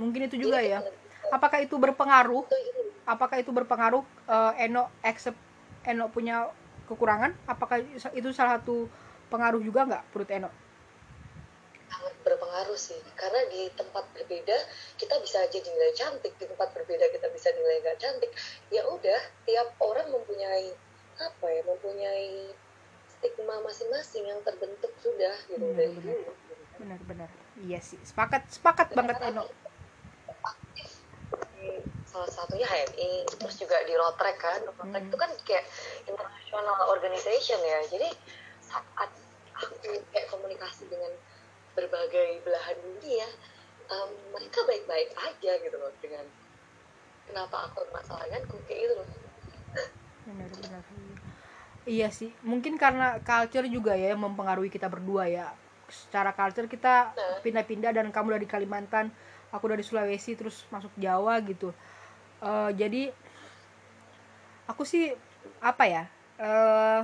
[0.00, 0.78] Mungkin itu juga Jadi ya.
[1.28, 2.48] apakah itu berpengaruh?
[2.48, 2.82] Gitu.
[3.04, 5.36] apakah itu berpengaruh eh, Eno accept
[5.84, 6.48] Eno punya
[6.88, 7.36] kekurangan?
[7.44, 7.84] Apakah
[8.16, 8.88] itu salah satu
[9.28, 10.50] pengaruh juga nggak menurut Eno
[12.24, 12.98] berpengaruh sih.
[13.16, 14.56] Karena di tempat berbeda
[14.96, 16.32] kita bisa aja dinilai cantik.
[16.36, 18.30] Di tempat berbeda kita bisa dinilai gak cantik.
[18.72, 20.72] Ya udah tiap orang mempunyai
[21.20, 22.48] apa ya mempunyai
[23.20, 25.60] stigma masing-masing yang terbentuk sudah gitu.
[25.60, 26.04] Benar, dari benar.
[26.16, 26.32] dulu
[26.80, 27.28] benar-benar
[27.60, 28.00] iya sih.
[28.00, 29.44] Sepakat sepakat banget Eno.
[30.40, 30.88] aktif
[32.08, 34.64] salah satunya HMI terus juga di Rotrek kan.
[34.64, 35.10] Rotrek Hmm.
[35.12, 35.64] itu kan kayak
[36.08, 37.78] international organization ya.
[37.84, 38.08] Jadi
[38.64, 39.12] saat
[39.60, 39.76] aku
[40.08, 41.12] kayak komunikasi dengan
[41.80, 43.28] berbagai belahan dunia
[43.88, 46.24] em, mereka baik-baik aja gitu loh dengan
[47.24, 49.08] kenapa aku masalahkan kayak gitu loh.
[50.28, 50.82] Benar-benar
[51.88, 55.48] iya sih mungkin karena culture juga ya yang mempengaruhi kita berdua ya.
[55.90, 59.10] Secara culture kita pindah-pindah dan kamu dari Kalimantan
[59.50, 61.74] aku dari Sulawesi terus masuk Jawa gitu.
[62.40, 63.10] Eh, jadi
[64.70, 65.10] aku sih
[65.58, 66.04] apa ya
[66.40, 67.00] eh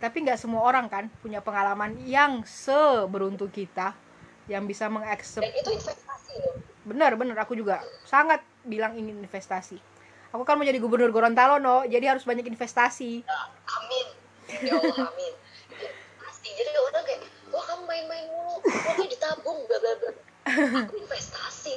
[0.00, 3.92] tapi nggak semua orang kan punya pengalaman yang seberuntung kita
[4.48, 6.56] yang bisa mengaccept dan itu investasi loh.
[6.88, 9.78] Bener bener aku juga sangat bilang ingin investasi.
[10.30, 11.82] Aku kan mau jadi gubernur Gorontalo no.
[11.84, 13.26] Jadi harus banyak investasi.
[13.26, 14.06] Nah, amin.
[14.62, 15.32] Ya Allah amin.
[16.22, 17.20] Pasti jadi orang kayak
[17.50, 18.62] wah kamu main-main mulu.
[18.62, 20.12] Pokoknya ditabung bla bla bla.
[20.86, 21.76] Aku investasi.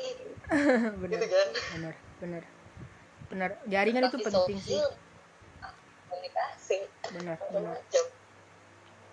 [1.02, 1.48] Bener gitu kan?
[1.78, 1.94] Bener
[2.24, 2.44] bener
[3.34, 4.80] bener jaringan itu Investasi penting sih.
[6.06, 6.78] komunikasi.
[7.18, 8.06] Bener bener macam-macam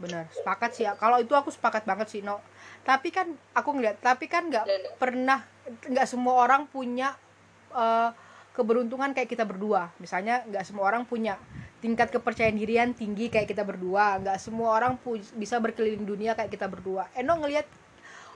[0.01, 0.97] bener sepakat sih ya.
[0.97, 2.41] Kalau itu aku sepakat banget sih no
[2.81, 5.45] tapi kan aku ngeliat tapi kan nggak pernah
[5.85, 7.13] nggak semua orang punya
[7.77, 8.11] eh,
[8.57, 9.93] keberuntungan kayak kita berdua.
[10.03, 11.39] Misalnya nggak semua orang punya
[11.81, 14.19] tingkat kepercayaan dirian tinggi kayak kita berdua.
[14.21, 17.09] Nggak semua orang pu- bisa berkeliling dunia kayak kita berdua.
[17.15, 17.65] Eno ngelihat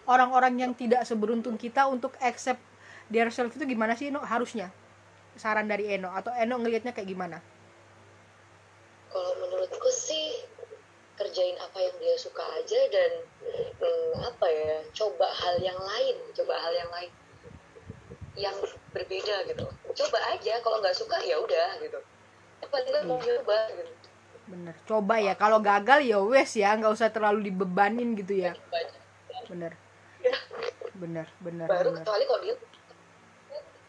[0.07, 2.61] orang-orang yang tidak seberuntung kita untuk accept
[3.13, 4.71] their self itu gimana sih Eno harusnya?
[5.35, 6.15] Saran dari Eno.
[6.15, 7.39] Atau Eno ngelihatnya kayak gimana?
[9.11, 10.54] Kalau menurutku sih
[11.15, 13.11] kerjain apa yang dia suka aja dan
[13.79, 17.11] hmm, apa ya coba hal yang lain coba hal yang lain
[18.35, 18.55] yang
[18.91, 19.65] berbeda gitu.
[19.95, 21.99] Coba aja kalau nggak suka ya udah gitu.
[22.67, 23.93] Paling nggak mau nyoba gitu.
[24.51, 25.35] Bener coba ya.
[25.39, 28.53] Kalau gagal ya wes ya nggak usah terlalu dibebanin gitu ya.
[28.59, 28.99] Coba aja.
[29.47, 29.73] bener.
[30.25, 30.37] Ya,
[30.97, 32.01] bener bener baru bener.
[32.01, 32.57] kecuali kalau dia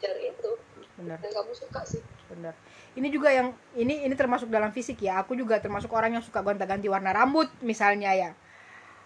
[0.04, 0.52] cari itu
[1.00, 1.18] bener.
[1.24, 2.02] yang kamu suka sih.
[2.30, 2.54] Bener
[2.96, 5.20] ini juga yang ini ini termasuk dalam fisik ya.
[5.20, 8.32] Aku juga termasuk orang yang suka gonta-ganti warna rambut misalnya ya.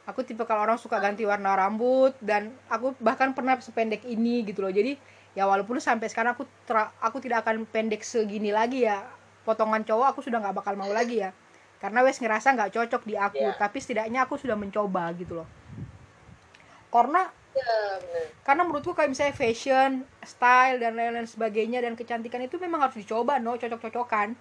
[0.05, 4.65] Aku tipe kalau orang suka ganti warna rambut dan aku bahkan pernah sependek ini gitu
[4.65, 4.73] loh.
[4.73, 4.97] Jadi
[5.37, 9.05] ya walaupun sampai sekarang aku tra- aku tidak akan pendek segini lagi ya.
[9.45, 11.33] Potongan cowok aku sudah nggak bakal mau lagi ya.
[11.81, 13.41] Karena wes ngerasa nggak cocok di aku.
[13.41, 13.57] Ya.
[13.57, 15.47] tapi setidaknya aku sudah mencoba gitu loh.
[16.89, 17.29] Karena
[18.43, 19.91] karena menurutku kayak misalnya fashion,
[20.25, 24.33] style dan lain-lain sebagainya dan kecantikan itu memang harus dicoba no cocok-cocokan.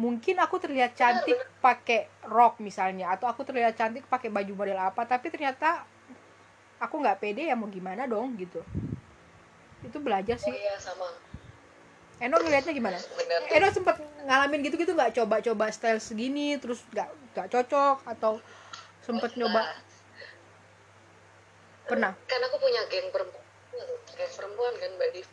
[0.00, 5.04] Mungkin aku terlihat cantik pakai rok misalnya atau aku terlihat cantik pakai baju model apa
[5.04, 5.84] tapi ternyata
[6.80, 8.64] aku nggak pede ya mau gimana dong gitu.
[9.84, 10.54] Itu belajar oh sih.
[10.56, 11.04] iya sama
[12.20, 12.98] Eno ngelihatnya gimana?
[13.16, 18.40] benar Eno sempat ngalamin gitu-gitu nggak coba-coba style segini terus nggak nggak cocok atau
[19.04, 19.64] sempet nyoba
[21.90, 22.12] pernah?
[22.30, 23.44] karena aku punya geng perempuan
[24.20, 25.28] geng perempuan kan mbak Div.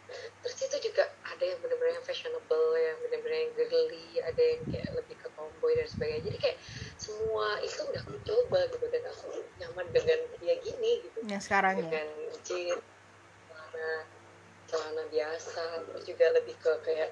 [0.45, 4.89] Terus itu juga ada yang benar-benar yang fashionable yang benar-benar yang girly ada yang kayak
[4.95, 6.23] lebih ke tomboy dan sebagainya.
[6.31, 6.57] Jadi kayak
[6.95, 9.27] semua itu udah aku coba gitu dan aku
[9.59, 11.17] nyaman dengan dia gini gitu.
[11.27, 11.81] Yang sekarang ya.
[11.83, 12.07] dengan
[12.47, 12.83] jeans
[13.47, 13.89] celana
[14.67, 17.09] celana biasa terus juga lebih ke kayak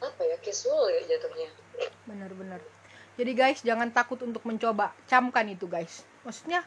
[0.00, 1.50] apa ya casual ya jatuhnya.
[2.08, 2.60] Benar-benar
[3.12, 4.96] jadi guys jangan takut untuk mencoba.
[5.04, 6.08] Camkan itu guys.
[6.24, 6.64] Maksudnya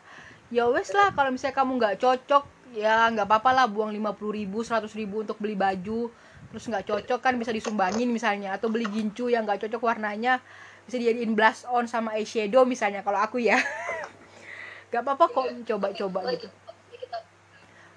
[0.53, 2.43] ya wes lah kalau misalnya kamu nggak cocok
[2.75, 6.11] ya nggak apa-apa lah buang 50 ribu 100 ribu untuk beli baju.
[6.51, 10.39] Terus nggak cocok kan bisa disumbangin misalnya atau beli gincu yang nggak cocok warnanya
[10.85, 13.57] bisa dijadiin blush on sama eyeshadow misalnya kalau aku ya.
[14.93, 16.47] Nggak apa-apa kok coba-coba gitu.
[16.47, 17.17] Lagi kita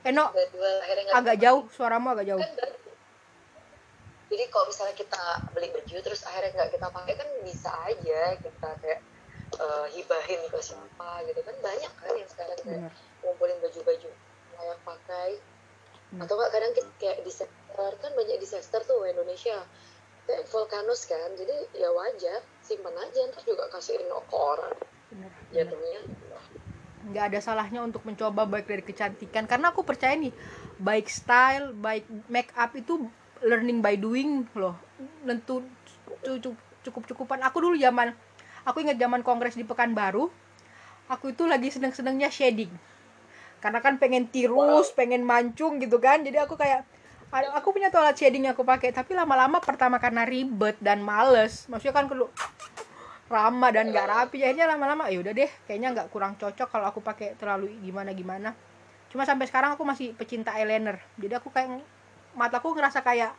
[0.08, 2.40] Eno nggak agak jauh suaramu agak jauh.
[2.40, 2.78] Kan
[4.28, 5.22] jadi kalau misalnya kita
[5.56, 9.00] beli baju terus akhirnya nggak kita pakai kan bisa aja kita kayak
[9.58, 12.82] eh, hibahin ke siapa gitu kan banyak kan yang sekarang kayak
[13.22, 14.08] ngumpulin baju-baju
[14.58, 15.30] layak pakai.
[16.08, 16.24] Hmm.
[16.24, 19.60] atau nggak kadang kita kayak disaster kan banyak disaster tuh Indonesia.
[20.24, 24.76] Kayak volcanoes kan jadi ya wajar simpan aja terus juga kasihin ke orang.
[25.08, 25.32] Benar.
[25.52, 26.00] jatuhnya.
[27.08, 30.32] Nggak ada salahnya untuk mencoba baik dari kecantikan karena aku percaya nih
[30.76, 33.08] baik style baik make up itu
[33.40, 34.76] learning by doing loh.
[35.24, 35.64] Tentu
[36.84, 38.12] cukup cukupan aku dulu zaman
[38.68, 40.28] aku ingat zaman kongres di pekanbaru
[41.08, 42.70] aku itu lagi seneng senengnya shading.
[43.58, 46.22] Karena kan pengen tirus pengen mancung gitu kan.
[46.22, 46.84] Jadi aku kayak
[47.32, 48.92] "Aduh, aku punya toilet shading yang aku pakai.
[48.94, 51.66] Tapi lama-lama pertama karena ribet dan males.
[51.66, 52.28] Maksudnya kan perlu
[53.28, 54.44] lama dan nggak rapi.
[54.44, 58.52] Akhirnya lama-lama ya udah deh kayaknya nggak kurang cocok kalau aku pakai terlalu gimana gimana
[59.08, 61.00] cuma sampai sekarang aku masih pecinta eyeliner.
[61.16, 61.80] Jadi aku kayak
[62.36, 63.32] mataku ngerasa kayak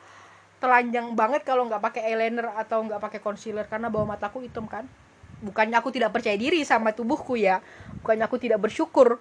[0.57, 3.69] telanjang banget kalau nggak pakai eyeliner atau nggak pakai concealer.
[3.69, 4.89] Karena bawah mataku hitam kan
[5.39, 7.63] bukannya aku tidak percaya diri sama tubuhku ya
[8.03, 9.19] bukannya aku tidak bersyukur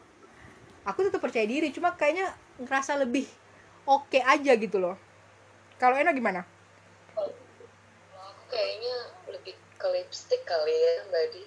[0.87, 3.27] aku tetap percaya diri cuma kayaknya ngerasa lebih
[3.87, 4.97] oke aja gitu loh
[5.79, 6.43] kalau Ena gimana
[8.19, 8.95] aku kayaknya
[9.31, 11.45] lebih ke lipstick kali ya Mbak Di.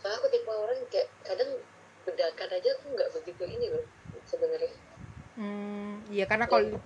[0.00, 1.50] Soalnya aku tipe orang kayak kadang
[2.06, 3.84] bedakan aja aku nggak begitu ini loh
[4.24, 4.72] sebenarnya.
[5.36, 6.80] hmm iya karena kalau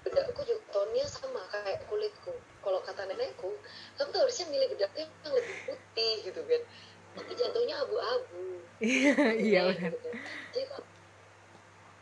[0.00, 2.32] Bedak aku juga tonnya sama kayak kulitku.
[2.60, 3.50] Kalau kata nenekku,
[3.96, 6.62] kamu tuh harusnya milih bedak yang lebih putih gitu kan.
[7.16, 8.62] Tapi jatuhnya abu-abu.
[8.80, 10.08] iya Kuning benar gitu.
[10.52, 10.84] Jadi kok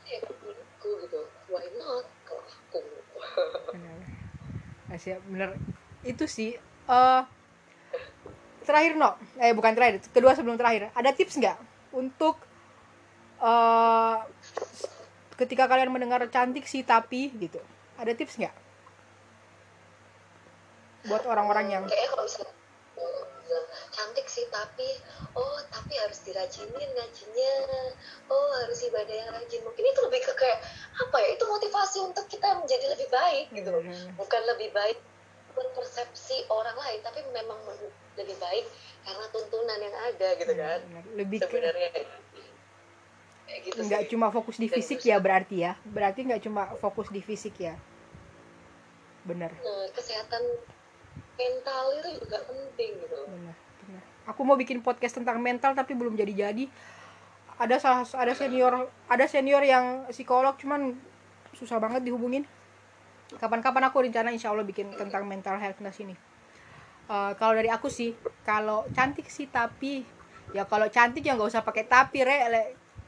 [0.09, 1.21] ya kulitku gitu.
[1.49, 2.79] Why not kalau aku?
[3.73, 3.97] benar
[4.89, 5.51] Asia bener
[6.07, 6.57] itu sih
[6.89, 7.23] eh
[8.65, 11.59] terakhir no eh bukan terakhir kedua sebelum terakhir ada tips nggak
[11.93, 12.41] untuk
[13.43, 14.17] eh
[15.39, 17.61] ketika kalian mendengar cantik sih tapi gitu
[18.01, 18.55] ada tips nggak
[21.09, 22.55] buat orang-orang yang kayaknya kalau misalnya
[23.93, 24.89] cantik sih tapi
[25.35, 27.55] oh tapi harus dirajinin ngajinya.
[28.31, 29.61] Oh harus ibadah yang rajin.
[29.65, 30.59] Mungkin itu lebih ke kayak
[31.01, 33.83] apa ya itu motivasi untuk kita menjadi lebih baik gitu loh.
[33.83, 34.15] Hmm.
[34.15, 34.99] bukan lebih baik
[35.57, 37.59] buat persepsi orang lain tapi memang
[38.15, 38.65] lebih baik
[39.03, 40.79] karena tuntunan yang ada gitu kan.
[40.87, 41.91] Benar, lebih ke sebenarnya
[43.49, 44.09] kayak gitu nggak sih.
[44.13, 45.73] cuma fokus di Dan fisik ya berarti ya.
[45.89, 47.75] Berarti nggak cuma fokus di fisik ya.
[49.25, 50.43] Bener Nah, kesehatan
[51.39, 53.19] mental itu juga penting gitu.
[53.31, 54.03] Benar benar.
[54.35, 56.67] Aku mau bikin podcast tentang mental tapi belum jadi jadi
[57.59, 60.99] ada salah ada senior ada senior yang psikolog cuman
[61.55, 62.43] susah banget dihubungin.
[63.39, 66.17] Kapan-kapan aku rencana insya Allah bikin tentang mental healthness ini
[67.09, 68.13] Eh, kalau dari aku sih
[68.45, 70.05] kalau cantik sih tapi
[70.53, 72.37] ya kalau cantik ya nggak usah pakai tapi re.
[72.53, 72.63] Le,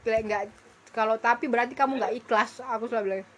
[0.09, 0.43] le nggak
[0.89, 3.29] kalau tapi berarti kamu nggak ikhlas aku selalu bilang.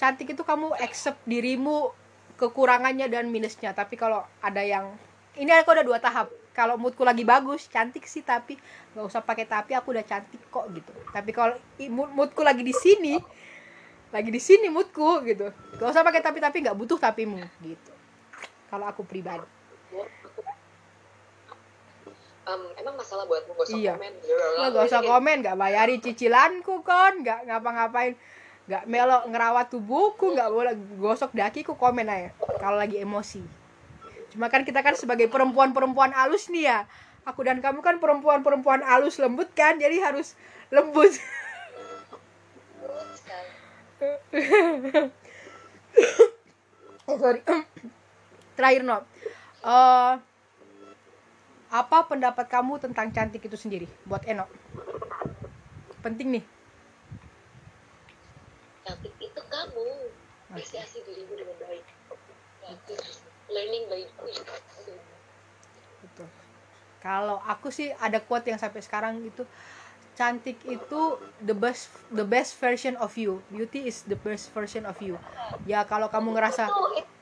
[0.00, 1.92] Cantik itu kamu accept dirimu
[2.38, 3.72] kekurangannya dan minusnya.
[3.74, 4.90] Tapi kalau ada yang
[5.38, 6.30] ini aku ada dua tahap.
[6.54, 8.54] Kalau moodku lagi bagus cantik sih tapi
[8.94, 10.92] nggak usah pakai tapi aku udah cantik kok gitu.
[11.10, 11.58] Tapi kalau
[11.90, 13.18] mood- moodku lagi di sini
[14.14, 15.50] lagi di sini moodku gitu.
[15.50, 17.90] Nggak usah pakai tapi tapi nggak butuh tapimu gitu.
[18.70, 19.46] Kalau aku pribadi.
[22.44, 23.94] Em, emang masalah buatmu gak usah Iya.
[23.96, 24.12] komen
[24.60, 28.12] Lo gak usah komen, gak bayari cicilanku kon, gak ngapa-ngapain,
[28.64, 33.44] gak melok ngerawat tubuhku, gak boleh gosok dakiku komen aja kalau lagi emosi.
[34.32, 36.88] Cuma kan kita kan sebagai perempuan-perempuan alus nih ya,
[37.28, 40.34] aku dan kamu kan perempuan-perempuan alus lembut kan, jadi harus
[40.72, 41.12] lembut.
[47.04, 47.40] Sorry.
[48.54, 49.04] Terakhir no,
[49.64, 50.14] Eh,
[51.72, 54.44] apa pendapat kamu tentang cantik itu sendiri buat Eno?
[56.04, 56.44] Penting nih.
[58.84, 59.88] Cantik itu kamu
[60.52, 61.84] apresiasi dirimu dengan baik
[63.50, 64.44] learning by doing
[66.04, 66.28] Betul.
[67.00, 69.44] Kalau aku sih ada quote yang sampai sekarang itu
[70.14, 71.00] cantik itu
[71.42, 73.40] the best the best version of you.
[73.48, 75.16] Beauty is the best version of you.
[75.68, 77.12] Ya kalau kamu ngerasa itu, itu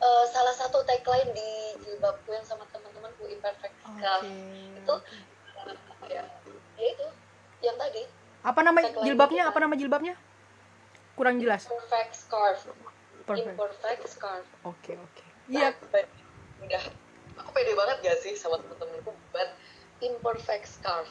[0.00, 1.50] eh, salah satu tagline di
[1.84, 3.76] jilbabku yang sama teman-temanku imperfect.
[3.84, 4.24] Scarf.
[4.24, 4.94] itu
[6.08, 6.24] ya,
[6.80, 7.06] ya itu
[7.60, 8.02] yang tadi
[8.40, 9.42] apa nama tagline jilbabnya?
[9.52, 10.14] Apa nama jilbabnya?
[11.14, 11.68] Kurang jelas.
[11.68, 12.60] perfect scarf
[13.28, 13.52] Perfect.
[13.52, 15.24] imperfect scarf Oke, oke.
[15.50, 15.76] Iya,
[16.64, 16.84] udah
[17.40, 19.50] aku pede banget gak sih sama temen-temenku buat
[20.00, 21.10] imperfect scarf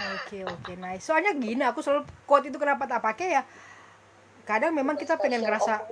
[0.00, 1.04] Oke oke nice.
[1.04, 3.42] Soalnya gini aku selalu quote itu kenapa tak pakai ya.
[4.48, 5.84] Kadang memang kita pengen ngerasa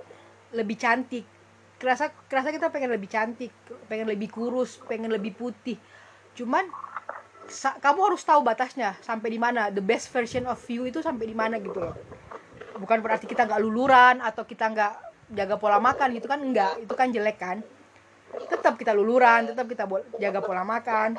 [0.57, 1.29] lebih cantik.
[1.79, 3.53] Kerasa kerasa kita pengen lebih cantik,
[3.87, 5.79] pengen lebih kurus, pengen lebih putih.
[6.35, 6.67] Cuman
[7.81, 11.37] kamu harus tahu batasnya sampai di mana the best version of you itu sampai di
[11.37, 11.97] mana gitu loh.
[12.79, 14.95] Bukan berarti kita nggak luluran atau kita nggak
[15.35, 17.59] jaga pola makan gitu kan enggak, itu kan jelek kan.
[18.49, 19.89] Tetap kita luluran, tetap kita
[20.21, 21.17] jaga pola makan.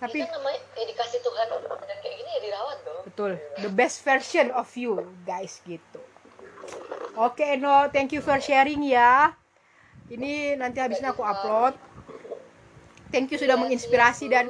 [0.00, 3.32] Tapi kan namanya ya dikasih Tuhan dan kayak gini ya dirawat dong Betul.
[3.60, 4.96] The best version of you,
[5.28, 6.00] guys, gitu.
[7.18, 9.34] Oke, Eno, thank you for sharing ya.
[10.08, 11.74] Ini nanti habisnya aku upload.
[13.10, 14.46] Thank you sudah menginspirasi dan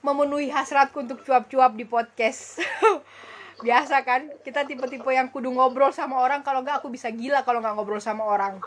[0.00, 2.60] memenuhi hasratku untuk cuap-cuap di podcast.
[3.66, 7.62] Biasa kan, kita tipe-tipe yang kudu ngobrol sama orang, kalau nggak aku bisa gila kalau
[7.62, 8.58] nggak ngobrol sama orang.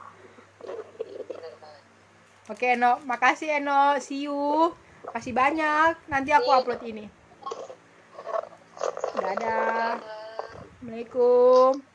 [2.46, 4.72] Oke, Eno, makasih Eno, see you.
[5.10, 5.98] Makasih banyak.
[6.06, 7.10] Nanti aku upload ini.
[9.18, 9.98] Dadah.
[9.98, 10.16] Ah.
[10.86, 11.95] Assalamualaikum.